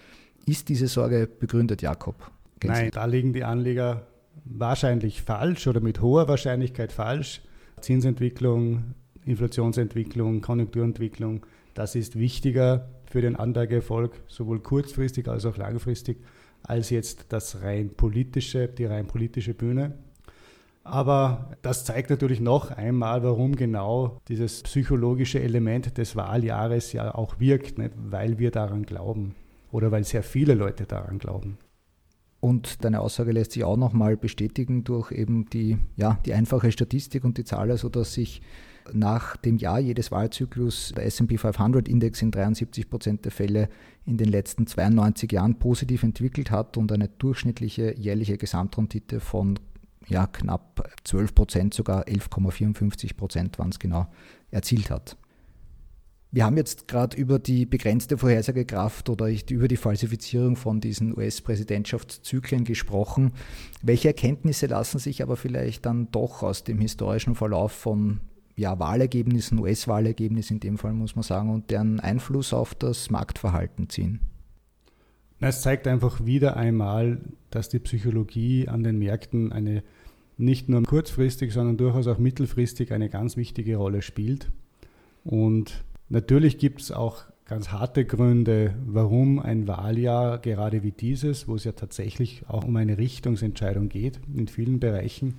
Ist 0.47 0.69
diese 0.69 0.89
Sorge 0.89 1.27
begründet, 1.27 1.83
Jakob? 1.83 2.31
Nein, 2.65 2.91
da 2.93 3.05
liegen 3.05 3.33
die 3.33 3.45
Anleger 3.45 4.07
wahrscheinlich 4.45 5.23
falsch 5.23 5.67
oder 5.67 5.81
mit 5.81 6.01
hoher 6.01 6.29
Wahrscheinlichkeit 6.29 6.93
falsch. 6.93 7.43
Zinsentwicklung, 7.81 8.95
Inflationsentwicklung, 9.25 10.41
Konjunkturentwicklung, 10.41 11.47
das 11.75 11.95
ist 11.95 12.19
wichtiger 12.19 12.89
für 13.07 13.21
den 13.21 13.37
Anlageerfolg, 13.37 14.13
sowohl 14.27 14.61
kurzfristig 14.61 15.29
als 15.29 15.47
auch 15.47 15.57
langfristig, 15.57 16.19
als 16.63 16.91
jetzt 16.91 17.27
das 17.31 17.63
rein 17.63 17.91
politische, 17.95 18.69
die 18.69 18.85
rein 18.85 19.07
politische 19.07 19.55
Bühne. 19.55 19.99
Aber 20.85 21.51
das 21.63 21.85
zeigt 21.85 22.11
natürlich 22.11 22.41
noch 22.41 22.71
einmal, 22.71 23.23
warum 23.23 23.55
genau 23.55 24.21
dieses 24.29 24.63
psychologische 24.63 25.41
Element 25.41 25.97
des 25.97 26.17
Wahljahres 26.17 26.93
ja 26.93 27.15
auch 27.15 27.39
wirkt, 27.39 27.79
nicht? 27.79 27.93
weil 27.97 28.39
wir 28.39 28.51
daran 28.51 28.83
glauben 28.85 29.35
oder 29.71 29.93
weil 29.93 30.05
sehr 30.05 30.23
viele 30.23 30.55
Leute 30.55 30.85
daran 30.85 31.19
glauben. 31.19 31.59
Und 32.41 32.85
deine 32.85 33.01
Aussage 33.01 33.31
lässt 33.31 33.53
sich 33.53 33.63
auch 33.63 33.77
nochmal 33.77 34.17
bestätigen 34.17 34.83
durch 34.83 35.13
eben 35.13 35.47
die, 35.47 35.79
ja, 35.95 36.19
die 36.27 36.35
einfache 36.35 36.73
Statistik 36.73 37.23
und 37.23 37.39
die 37.39 37.45
Zahl, 37.45 37.71
also 37.71 37.89
dass 37.89 38.15
sich 38.15 38.43
nach 38.93 39.37
dem 39.37 39.57
Jahr 39.57 39.79
jedes 39.81 40.11
Wahlzyklus 40.11 40.93
der 40.97 41.07
SP 41.07 41.39
500 41.39 41.89
Index 41.89 42.23
in 42.23 42.31
73 42.31 42.89
Prozent 42.89 43.25
der 43.25 43.33
Fälle 43.33 43.69
in 44.05 44.17
den 44.17 44.29
letzten 44.29 44.67
92 44.67 45.31
Jahren 45.33 45.59
positiv 45.59 46.03
entwickelt 46.03 46.51
hat 46.51 46.77
und 46.77 46.91
eine 46.93 47.09
durchschnittliche 47.09 47.95
jährliche 47.99 48.39
Gesamtrendite 48.39 49.21
von 49.21 49.59
ja, 50.09 50.27
knapp 50.27 50.91
12 51.05 51.35
Prozent, 51.35 51.75
sogar 51.75 52.05
11,54 52.05 53.17
Prozent 53.17 53.59
waren 53.59 53.71
es 53.71 53.79
genau, 53.79 54.09
erzielt 54.51 54.91
hat. 54.91 55.17
Wir 56.35 56.47
haben 56.47 56.57
jetzt 56.57 56.89
gerade 56.89 57.15
über 57.15 57.39
die 57.39 57.67
begrenzte 57.67 58.17
Vorhersagekraft 58.17 59.11
oder 59.11 59.29
über 59.51 59.69
die 59.69 59.77
Falsifizierung 59.77 60.57
von 60.57 60.81
diesen 60.81 61.15
US-Präsidentschaftszyklen 61.15 62.65
gesprochen. 62.65 63.33
Welche 63.83 64.09
Erkenntnisse 64.09 64.67
lassen 64.67 64.99
sich 64.99 65.23
aber 65.23 65.37
vielleicht 65.37 65.85
dann 65.85 66.11
doch 66.11 66.43
aus 66.43 66.65
dem 66.65 66.81
historischen 66.81 67.35
Verlauf 67.35 67.73
von 67.73 68.21
ja, 68.57 68.79
Wahlergebnissen, 68.79 69.59
US-Wahlergebnissen 69.59 70.57
in 70.57 70.61
dem 70.61 70.79
Fall 70.79 70.93
muss 70.93 71.17
man 71.17 71.23
sagen, 71.23 71.51
und 71.51 71.71
deren 71.71 72.01
Einfluss 72.01 72.53
auf 72.53 72.75
das 72.75 73.11
Marktverhalten 73.11 73.89
ziehen? 73.89 74.21
Es 75.41 75.63
zeigt 75.63 75.89
einfach 75.89 76.25
wieder 76.25 76.57
einmal, 76.57 77.21
dass 77.51 77.69
die 77.69 77.81
Psychologie 77.81 78.69
an 78.69 78.85
den 78.85 78.99
Märkten 78.99 79.53
eine 79.53 79.83
nicht 80.39 80.69
nur 80.69 80.83
kurzfristig, 80.83 81.53
sondern 81.53 81.77
durchaus 81.77 82.07
auch 82.07 82.19
mittelfristig 82.19 82.93
eine 82.93 83.09
ganz 83.09 83.37
wichtige 83.37 83.77
Rolle 83.77 84.03
spielt. 84.03 84.51
Und 85.25 85.85
Natürlich 86.13 86.59
gibt 86.59 86.83
es 86.83 86.93
auch 86.93 87.25
ganz 87.47 87.71
harte 87.71 88.05
Gründe, 88.05 88.75
warum 88.85 89.39
ein 89.39 89.67
Wahljahr 89.67 90.39
gerade 90.39 90.83
wie 90.83 90.93
dieses, 90.93 91.49
wo 91.49 91.55
es 91.55 91.65
ja 91.65 91.73
tatsächlich 91.73 92.43
auch 92.49 92.65
um 92.65 92.77
eine 92.77 92.99
Richtungsentscheidung 92.99 93.89
geht, 93.89 94.21
in 94.37 94.47
vielen 94.47 94.79
Bereichen, 94.79 95.37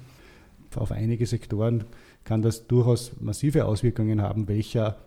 auf 0.75 0.91
einige 0.91 1.27
Sektoren 1.27 1.83
kann 2.23 2.41
das 2.41 2.67
durchaus 2.67 3.13
massive 3.19 3.65
Auswirkungen 3.65 4.21
haben, 4.21 4.47
welcher 4.47 4.97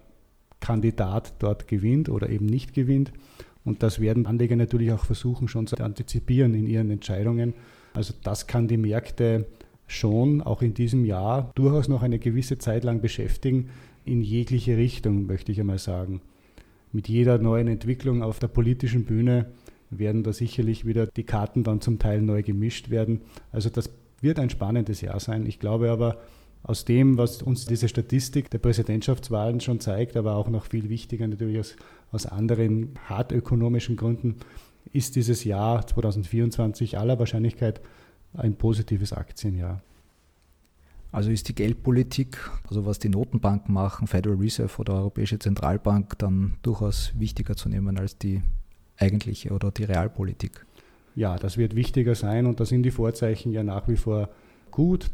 Kandidat 0.60 1.34
dort 1.38 1.68
gewinnt 1.68 2.08
oder 2.08 2.28
eben 2.28 2.46
nicht 2.46 2.74
gewinnt. 2.74 3.12
Und 3.64 3.82
das 3.82 4.00
werden 4.00 4.26
Anleger 4.26 4.56
natürlich 4.56 4.92
auch 4.92 5.04
versuchen, 5.04 5.48
schon 5.48 5.66
zu 5.66 5.76
antizipieren 5.76 6.54
in 6.54 6.66
ihren 6.66 6.90
Entscheidungen. 6.90 7.54
Also 7.94 8.14
das 8.22 8.46
kann 8.46 8.68
die 8.68 8.76
Märkte 8.76 9.46
schon 9.86 10.42
auch 10.42 10.62
in 10.62 10.74
diesem 10.74 11.04
Jahr 11.04 11.50
durchaus 11.54 11.88
noch 11.88 12.02
eine 12.02 12.18
gewisse 12.18 12.58
Zeit 12.58 12.84
lang 12.84 13.00
beschäftigen, 13.00 13.70
in 14.04 14.22
jegliche 14.22 14.76
Richtung, 14.76 15.26
möchte 15.26 15.52
ich 15.52 15.60
einmal 15.60 15.78
sagen. 15.78 16.20
Mit 16.92 17.08
jeder 17.08 17.38
neuen 17.38 17.68
Entwicklung 17.68 18.22
auf 18.22 18.38
der 18.38 18.48
politischen 18.48 19.04
Bühne 19.04 19.46
werden 19.90 20.22
da 20.22 20.32
sicherlich 20.32 20.86
wieder 20.86 21.06
die 21.06 21.24
Karten 21.24 21.64
dann 21.64 21.80
zum 21.80 21.98
Teil 21.98 22.22
neu 22.22 22.42
gemischt 22.42 22.90
werden. 22.90 23.22
Also 23.52 23.68
das 23.68 23.90
wird 24.20 24.38
ein 24.38 24.50
spannendes 24.50 25.00
Jahr 25.00 25.20
sein. 25.20 25.46
Ich 25.46 25.58
glaube 25.58 25.90
aber, 25.90 26.18
aus 26.66 26.84
dem, 26.84 27.16
was 27.16 27.42
uns 27.42 27.64
diese 27.64 27.88
Statistik 27.88 28.50
der 28.50 28.58
Präsidentschaftswahlen 28.58 29.60
schon 29.60 29.78
zeigt, 29.78 30.16
aber 30.16 30.34
auch 30.34 30.48
noch 30.48 30.64
viel 30.64 30.88
wichtiger 30.88 31.28
natürlich 31.28 31.60
aus, 31.60 31.76
aus 32.10 32.26
anderen 32.26 32.98
hart 33.08 33.30
ökonomischen 33.30 33.96
Gründen, 33.96 34.34
ist 34.92 35.14
dieses 35.14 35.44
Jahr 35.44 35.86
2024 35.86 36.98
aller 36.98 37.20
Wahrscheinlichkeit 37.20 37.80
ein 38.34 38.56
positives 38.56 39.12
Aktienjahr. 39.12 39.80
Also 41.12 41.30
ist 41.30 41.48
die 41.48 41.54
Geldpolitik, 41.54 42.36
also 42.68 42.84
was 42.84 42.98
die 42.98 43.10
Notenbanken 43.10 43.72
machen, 43.72 44.08
Federal 44.08 44.36
Reserve 44.36 44.76
oder 44.78 44.94
Europäische 44.94 45.38
Zentralbank, 45.38 46.18
dann 46.18 46.54
durchaus 46.62 47.12
wichtiger 47.16 47.54
zu 47.54 47.68
nehmen 47.68 47.96
als 47.96 48.18
die 48.18 48.42
eigentliche 48.96 49.50
oder 49.50 49.70
die 49.70 49.84
Realpolitik? 49.84 50.66
Ja, 51.14 51.36
das 51.36 51.58
wird 51.58 51.76
wichtiger 51.76 52.16
sein 52.16 52.44
und 52.44 52.58
da 52.58 52.64
sind 52.64 52.82
die 52.82 52.90
Vorzeichen 52.90 53.52
ja 53.52 53.62
nach 53.62 53.86
wie 53.86 53.96
vor 53.96 54.30
gut. 54.72 55.10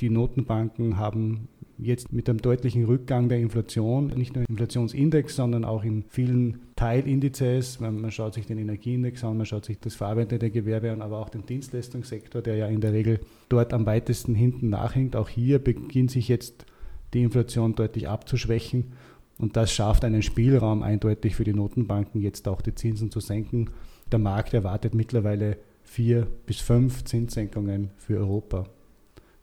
Die 0.00 0.10
Notenbanken 0.10 0.96
haben 0.96 1.48
jetzt 1.76 2.12
mit 2.12 2.28
dem 2.28 2.38
deutlichen 2.38 2.84
Rückgang 2.84 3.28
der 3.28 3.38
Inflation, 3.38 4.08
nicht 4.08 4.34
nur 4.34 4.44
im 4.44 4.50
Inflationsindex, 4.50 5.36
sondern 5.36 5.64
auch 5.64 5.84
in 5.84 6.04
vielen 6.08 6.60
Teilindizes, 6.76 7.80
man, 7.80 8.10
schaut 8.10 8.34
sich 8.34 8.46
den 8.46 8.58
Energieindex 8.58 9.24
an, 9.24 9.36
man 9.36 9.46
schaut 9.46 9.64
sich 9.64 9.78
das 9.78 9.94
verarbeitende 9.94 10.50
Gewerbe 10.50 10.92
an, 10.92 11.02
aber 11.02 11.18
auch 11.18 11.28
den 11.28 11.46
Dienstleistungssektor, 11.46 12.42
der 12.42 12.56
ja 12.56 12.66
in 12.66 12.80
der 12.80 12.92
Regel 12.92 13.20
dort 13.48 13.72
am 13.72 13.86
weitesten 13.86 14.34
hinten 14.34 14.68
nachhängt. 14.68 15.16
Auch 15.16 15.28
hier 15.28 15.58
beginnt 15.58 16.10
sich 16.10 16.28
jetzt 16.28 16.66
die 17.14 17.22
Inflation 17.22 17.74
deutlich 17.74 18.08
abzuschwächen 18.08 18.92
und 19.38 19.56
das 19.56 19.72
schafft 19.72 20.04
einen 20.04 20.22
Spielraum 20.22 20.82
eindeutig 20.82 21.34
für 21.34 21.44
die 21.44 21.54
Notenbanken, 21.54 22.20
jetzt 22.20 22.46
auch 22.46 22.60
die 22.60 22.74
Zinsen 22.74 23.10
zu 23.10 23.20
senken. 23.20 23.70
Der 24.12 24.18
Markt 24.18 24.52
erwartet 24.54 24.94
mittlerweile 24.94 25.56
vier 25.82 26.26
bis 26.46 26.60
fünf 26.60 27.04
Zinssenkungen 27.04 27.90
für 27.96 28.18
Europa. 28.18 28.64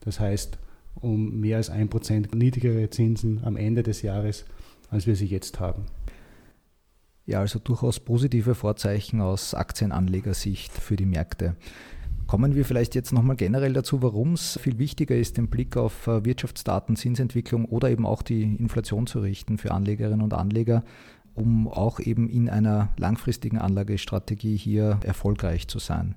Das 0.02 0.20
heißt, 0.20 0.58
um 0.96 1.40
mehr 1.40 1.58
als 1.58 1.70
ein 1.70 1.90
Prozent 1.90 2.34
niedrigere 2.34 2.90
Zinsen 2.90 3.44
am 3.44 3.56
Ende 3.56 3.84
des 3.84 4.02
Jahres, 4.02 4.46
als 4.90 5.08
wir 5.08 5.16
sie 5.16 5.26
jetzt 5.26 5.60
haben. 5.60 5.86
Ja, 7.26 7.42
also 7.42 7.60
durchaus 7.60 8.00
positive 8.00 8.56
Vorzeichen 8.56 9.20
aus 9.20 9.54
Aktienanlegersicht 9.54 10.72
für 10.72 10.96
die 10.96 11.06
Märkte. 11.06 11.56
Kommen 12.26 12.56
wir 12.56 12.66
vielleicht 12.66 12.96
jetzt 12.96 13.14
nochmal 13.14 13.36
generell 13.36 13.74
dazu, 13.74 14.02
warum 14.02 14.34
es 14.34 14.60
viel 14.62 14.80
wichtiger 14.80 15.16
ist, 15.16 15.38
den 15.38 15.50
Blick 15.50 15.78
auf 15.78 16.08
äh, 16.08 16.26
Wirtschaftsdaten, 16.26 16.96
Zinsentwicklung 16.96 17.66
oder 17.66 17.90
eben 17.90 18.06
auch 18.06 18.22
die 18.22 18.44
Inflation 18.44 19.08
zu 19.08 19.20
richten 19.20 19.58
für 19.58 19.72
Anlegerinnen 19.72 20.22
und 20.22 20.34
Anleger, 20.34 20.84
um 21.36 21.68
auch 21.68 22.00
eben 22.00 22.30
in 22.30 22.50
einer 22.50 22.90
langfristigen 22.98 23.58
Anlagestrategie 23.60 24.58
hier 24.58 25.00
erfolgreich 25.04 25.68
zu 25.68 25.80
sein. 25.80 26.16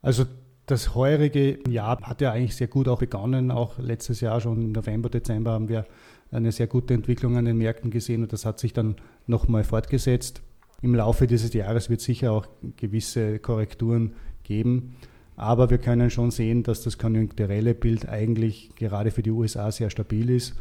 Also 0.00 0.26
das 0.66 0.94
heurige 0.94 1.58
Jahr 1.68 2.00
hat 2.02 2.20
ja 2.20 2.32
eigentlich 2.32 2.56
sehr 2.56 2.68
gut 2.68 2.88
auch 2.88 2.98
begonnen. 2.98 3.50
Auch 3.50 3.78
letztes 3.78 4.20
Jahr 4.20 4.40
schon 4.40 4.62
im 4.62 4.72
November, 4.72 5.10
Dezember 5.10 5.52
haben 5.52 5.68
wir 5.68 5.84
eine 6.30 6.52
sehr 6.52 6.66
gute 6.66 6.94
Entwicklung 6.94 7.36
an 7.36 7.44
den 7.44 7.58
Märkten 7.58 7.90
gesehen 7.90 8.22
und 8.22 8.32
das 8.32 8.46
hat 8.46 8.58
sich 8.58 8.72
dann 8.72 8.96
nochmal 9.26 9.64
fortgesetzt. 9.64 10.42
Im 10.82 10.94
Laufe 10.94 11.26
dieses 11.26 11.52
Jahres 11.52 11.90
wird 11.90 12.00
sicher 12.00 12.32
auch 12.32 12.46
gewisse 12.76 13.38
Korrekturen 13.38 14.14
geben. 14.42 14.96
Aber 15.36 15.70
wir 15.70 15.78
können 15.78 16.10
schon 16.10 16.30
sehen, 16.30 16.62
dass 16.62 16.82
das 16.82 16.98
konjunkturelle 16.98 17.74
Bild 17.74 18.08
eigentlich 18.08 18.70
gerade 18.76 19.10
für 19.10 19.22
die 19.22 19.30
USA 19.30 19.70
sehr 19.70 19.90
stabil 19.90 20.30
ist. 20.30 20.54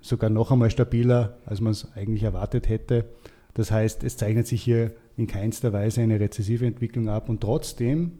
Sogar 0.00 0.30
noch 0.30 0.50
einmal 0.50 0.70
stabiler, 0.70 1.38
als 1.44 1.60
man 1.60 1.72
es 1.72 1.92
eigentlich 1.94 2.22
erwartet 2.22 2.68
hätte. 2.68 3.04
Das 3.54 3.70
heißt, 3.70 4.04
es 4.04 4.16
zeichnet 4.16 4.46
sich 4.46 4.62
hier 4.62 4.92
in 5.16 5.26
keinster 5.26 5.72
Weise 5.72 6.00
eine 6.00 6.18
rezessive 6.18 6.66
Entwicklung 6.66 7.08
ab 7.08 7.28
und 7.28 7.40
trotzdem 7.40 8.12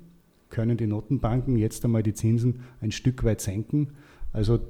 können 0.51 0.77
die 0.77 0.87
Notenbanken 0.87 1.57
jetzt 1.57 1.85
einmal 1.85 2.03
die 2.03 2.15
Zinsen 2.15 2.61
ein 2.81 2.93
Stück 2.93 3.25
weit 3.25 3.41
senken. 3.41 3.93
Also 4.33 4.61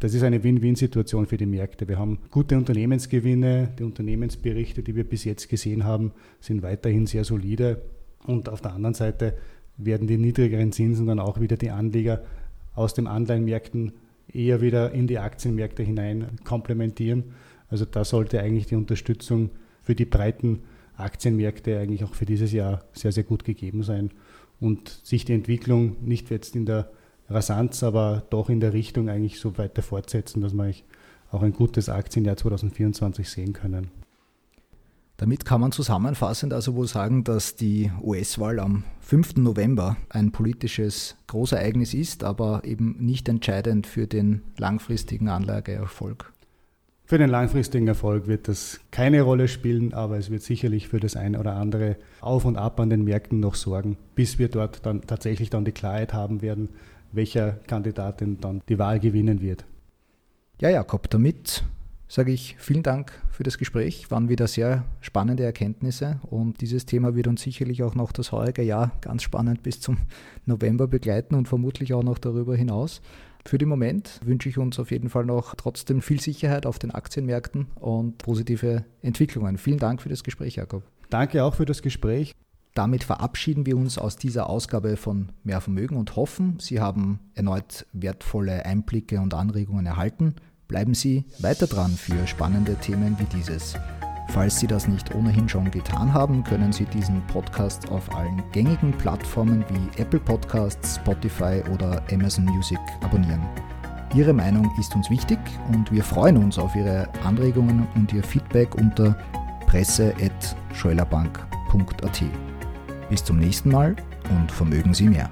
das 0.00 0.14
ist 0.14 0.22
eine 0.22 0.42
Win-Win-Situation 0.42 1.26
für 1.26 1.36
die 1.36 1.46
Märkte. 1.46 1.86
Wir 1.86 1.98
haben 1.98 2.20
gute 2.30 2.56
Unternehmensgewinne, 2.56 3.74
die 3.78 3.82
Unternehmensberichte, 3.82 4.82
die 4.82 4.96
wir 4.96 5.04
bis 5.04 5.24
jetzt 5.24 5.48
gesehen 5.48 5.84
haben, 5.84 6.12
sind 6.40 6.62
weiterhin 6.62 7.06
sehr 7.06 7.24
solide. 7.24 7.82
Und 8.26 8.48
auf 8.48 8.62
der 8.62 8.72
anderen 8.72 8.94
Seite 8.94 9.34
werden 9.76 10.06
die 10.06 10.16
niedrigeren 10.16 10.72
Zinsen 10.72 11.06
dann 11.06 11.20
auch 11.20 11.38
wieder 11.38 11.58
die 11.58 11.70
Anleger 11.70 12.22
aus 12.74 12.94
den 12.94 13.06
Anleihenmärkten 13.06 13.92
eher 14.32 14.62
wieder 14.62 14.92
in 14.92 15.06
die 15.06 15.18
Aktienmärkte 15.18 15.82
hinein 15.82 16.38
komplementieren. 16.44 17.24
Also 17.68 17.84
da 17.84 18.04
sollte 18.04 18.40
eigentlich 18.40 18.66
die 18.66 18.76
Unterstützung 18.76 19.50
für 19.82 19.94
die 19.94 20.06
breiten 20.06 20.60
Aktienmärkte 20.96 21.78
eigentlich 21.78 22.04
auch 22.04 22.14
für 22.14 22.26
dieses 22.26 22.52
Jahr 22.52 22.84
sehr, 22.92 23.12
sehr 23.12 23.24
gut 23.24 23.44
gegeben 23.44 23.82
sein 23.82 24.10
und 24.60 25.00
sich 25.02 25.24
die 25.24 25.32
Entwicklung 25.32 25.96
nicht 26.02 26.30
jetzt 26.30 26.54
in 26.54 26.66
der 26.66 26.90
Rasanz, 27.28 27.82
aber 27.82 28.24
doch 28.30 28.50
in 28.50 28.60
der 28.60 28.72
Richtung 28.72 29.08
eigentlich 29.08 29.40
so 29.40 29.56
weiter 29.56 29.82
fortsetzen, 29.82 30.40
dass 30.40 30.52
wir 30.52 30.72
auch 31.30 31.42
ein 31.42 31.52
gutes 31.52 31.88
Aktienjahr 31.88 32.36
2024 32.36 33.28
sehen 33.28 33.52
können. 33.52 33.90
Damit 35.16 35.44
kann 35.44 35.60
man 35.60 35.70
zusammenfassend 35.70 36.54
also 36.54 36.74
wohl 36.74 36.86
sagen, 36.86 37.24
dass 37.24 37.54
die 37.54 37.90
US-Wahl 38.02 38.58
am 38.58 38.84
5. 39.00 39.36
November 39.36 39.98
ein 40.08 40.32
politisches 40.32 41.16
Großereignis 41.26 41.92
ist, 41.92 42.24
aber 42.24 42.64
eben 42.64 42.96
nicht 42.98 43.28
entscheidend 43.28 43.86
für 43.86 44.06
den 44.06 44.40
langfristigen 44.56 45.28
Anlageerfolg. 45.28 46.32
Für 47.10 47.18
den 47.18 47.28
langfristigen 47.28 47.88
Erfolg 47.88 48.28
wird 48.28 48.46
das 48.46 48.78
keine 48.92 49.22
Rolle 49.22 49.48
spielen, 49.48 49.92
aber 49.94 50.16
es 50.16 50.30
wird 50.30 50.44
sicherlich 50.44 50.86
für 50.86 51.00
das 51.00 51.16
ein 51.16 51.34
oder 51.34 51.56
andere 51.56 51.96
Auf 52.20 52.44
und 52.44 52.56
Ab 52.56 52.78
an 52.78 52.88
den 52.88 53.02
Märkten 53.02 53.40
noch 53.40 53.56
sorgen, 53.56 53.96
bis 54.14 54.38
wir 54.38 54.48
dort 54.48 54.86
dann 54.86 55.00
tatsächlich 55.00 55.50
dann 55.50 55.64
die 55.64 55.72
Klarheit 55.72 56.12
haben 56.14 56.40
werden, 56.40 56.68
welcher 57.10 57.54
Kandidatin 57.66 58.38
dann 58.40 58.62
die 58.68 58.78
Wahl 58.78 59.00
gewinnen 59.00 59.40
wird. 59.40 59.64
Ja, 60.60 60.70
Jakob, 60.70 61.10
damit 61.10 61.64
sage 62.06 62.30
ich 62.30 62.54
vielen 62.60 62.84
Dank 62.84 63.10
für 63.32 63.42
das 63.42 63.58
Gespräch. 63.58 64.08
Waren 64.12 64.28
wieder 64.28 64.46
sehr 64.46 64.84
spannende 65.00 65.42
Erkenntnisse 65.42 66.20
und 66.30 66.60
dieses 66.60 66.86
Thema 66.86 67.16
wird 67.16 67.26
uns 67.26 67.42
sicherlich 67.42 67.82
auch 67.82 67.96
noch 67.96 68.12
das 68.12 68.30
heurige 68.30 68.62
Jahr 68.62 68.92
ganz 69.00 69.24
spannend 69.24 69.64
bis 69.64 69.80
zum 69.80 69.96
November 70.46 70.86
begleiten 70.86 71.34
und 71.34 71.48
vermutlich 71.48 71.92
auch 71.92 72.04
noch 72.04 72.18
darüber 72.18 72.54
hinaus. 72.54 73.02
Für 73.50 73.58
den 73.58 73.68
Moment 73.68 74.20
wünsche 74.24 74.48
ich 74.48 74.58
uns 74.58 74.78
auf 74.78 74.92
jeden 74.92 75.08
Fall 75.08 75.24
noch 75.24 75.56
trotzdem 75.56 76.02
viel 76.02 76.20
Sicherheit 76.20 76.66
auf 76.66 76.78
den 76.78 76.92
Aktienmärkten 76.92 77.66
und 77.80 78.16
positive 78.18 78.84
Entwicklungen. 79.02 79.58
Vielen 79.58 79.80
Dank 79.80 80.00
für 80.00 80.08
das 80.08 80.22
Gespräch, 80.22 80.54
Jakob. 80.54 80.84
Danke 81.08 81.42
auch 81.42 81.56
für 81.56 81.64
das 81.64 81.82
Gespräch. 81.82 82.36
Damit 82.74 83.02
verabschieden 83.02 83.66
wir 83.66 83.76
uns 83.76 83.98
aus 83.98 84.16
dieser 84.16 84.48
Ausgabe 84.48 84.96
von 84.96 85.32
Mehr 85.42 85.60
Vermögen 85.60 85.96
und 85.96 86.14
hoffen, 86.14 86.58
Sie 86.60 86.78
haben 86.78 87.18
erneut 87.34 87.86
wertvolle 87.92 88.64
Einblicke 88.64 89.20
und 89.20 89.34
Anregungen 89.34 89.84
erhalten. 89.84 90.36
Bleiben 90.68 90.94
Sie 90.94 91.24
weiter 91.40 91.66
dran 91.66 91.90
für 91.90 92.28
spannende 92.28 92.76
Themen 92.76 93.18
wie 93.18 93.36
dieses. 93.36 93.74
Falls 94.32 94.60
Sie 94.60 94.68
das 94.68 94.86
nicht 94.86 95.12
ohnehin 95.14 95.48
schon 95.48 95.70
getan 95.72 96.14
haben, 96.14 96.44
können 96.44 96.72
Sie 96.72 96.84
diesen 96.84 97.20
Podcast 97.26 97.90
auf 97.90 98.14
allen 98.14 98.40
gängigen 98.52 98.92
Plattformen 98.92 99.64
wie 99.70 100.00
Apple 100.00 100.20
Podcasts, 100.20 100.94
Spotify 100.96 101.60
oder 101.74 102.00
Amazon 102.12 102.44
Music 102.44 102.78
abonnieren. 103.02 103.42
Ihre 104.14 104.32
Meinung 104.32 104.70
ist 104.78 104.94
uns 104.94 105.10
wichtig 105.10 105.40
und 105.72 105.90
wir 105.90 106.04
freuen 106.04 106.36
uns 106.36 106.56
auf 106.58 106.76
Ihre 106.76 107.08
Anregungen 107.24 107.88
und 107.96 108.12
Ihr 108.12 108.22
Feedback 108.22 108.76
unter 108.76 109.16
presse.scheulerbank.at. 109.66 112.22
Bis 113.08 113.24
zum 113.24 113.38
nächsten 113.38 113.70
Mal 113.70 113.96
und 114.30 114.52
vermögen 114.52 114.94
Sie 114.94 115.08
mehr. 115.08 115.28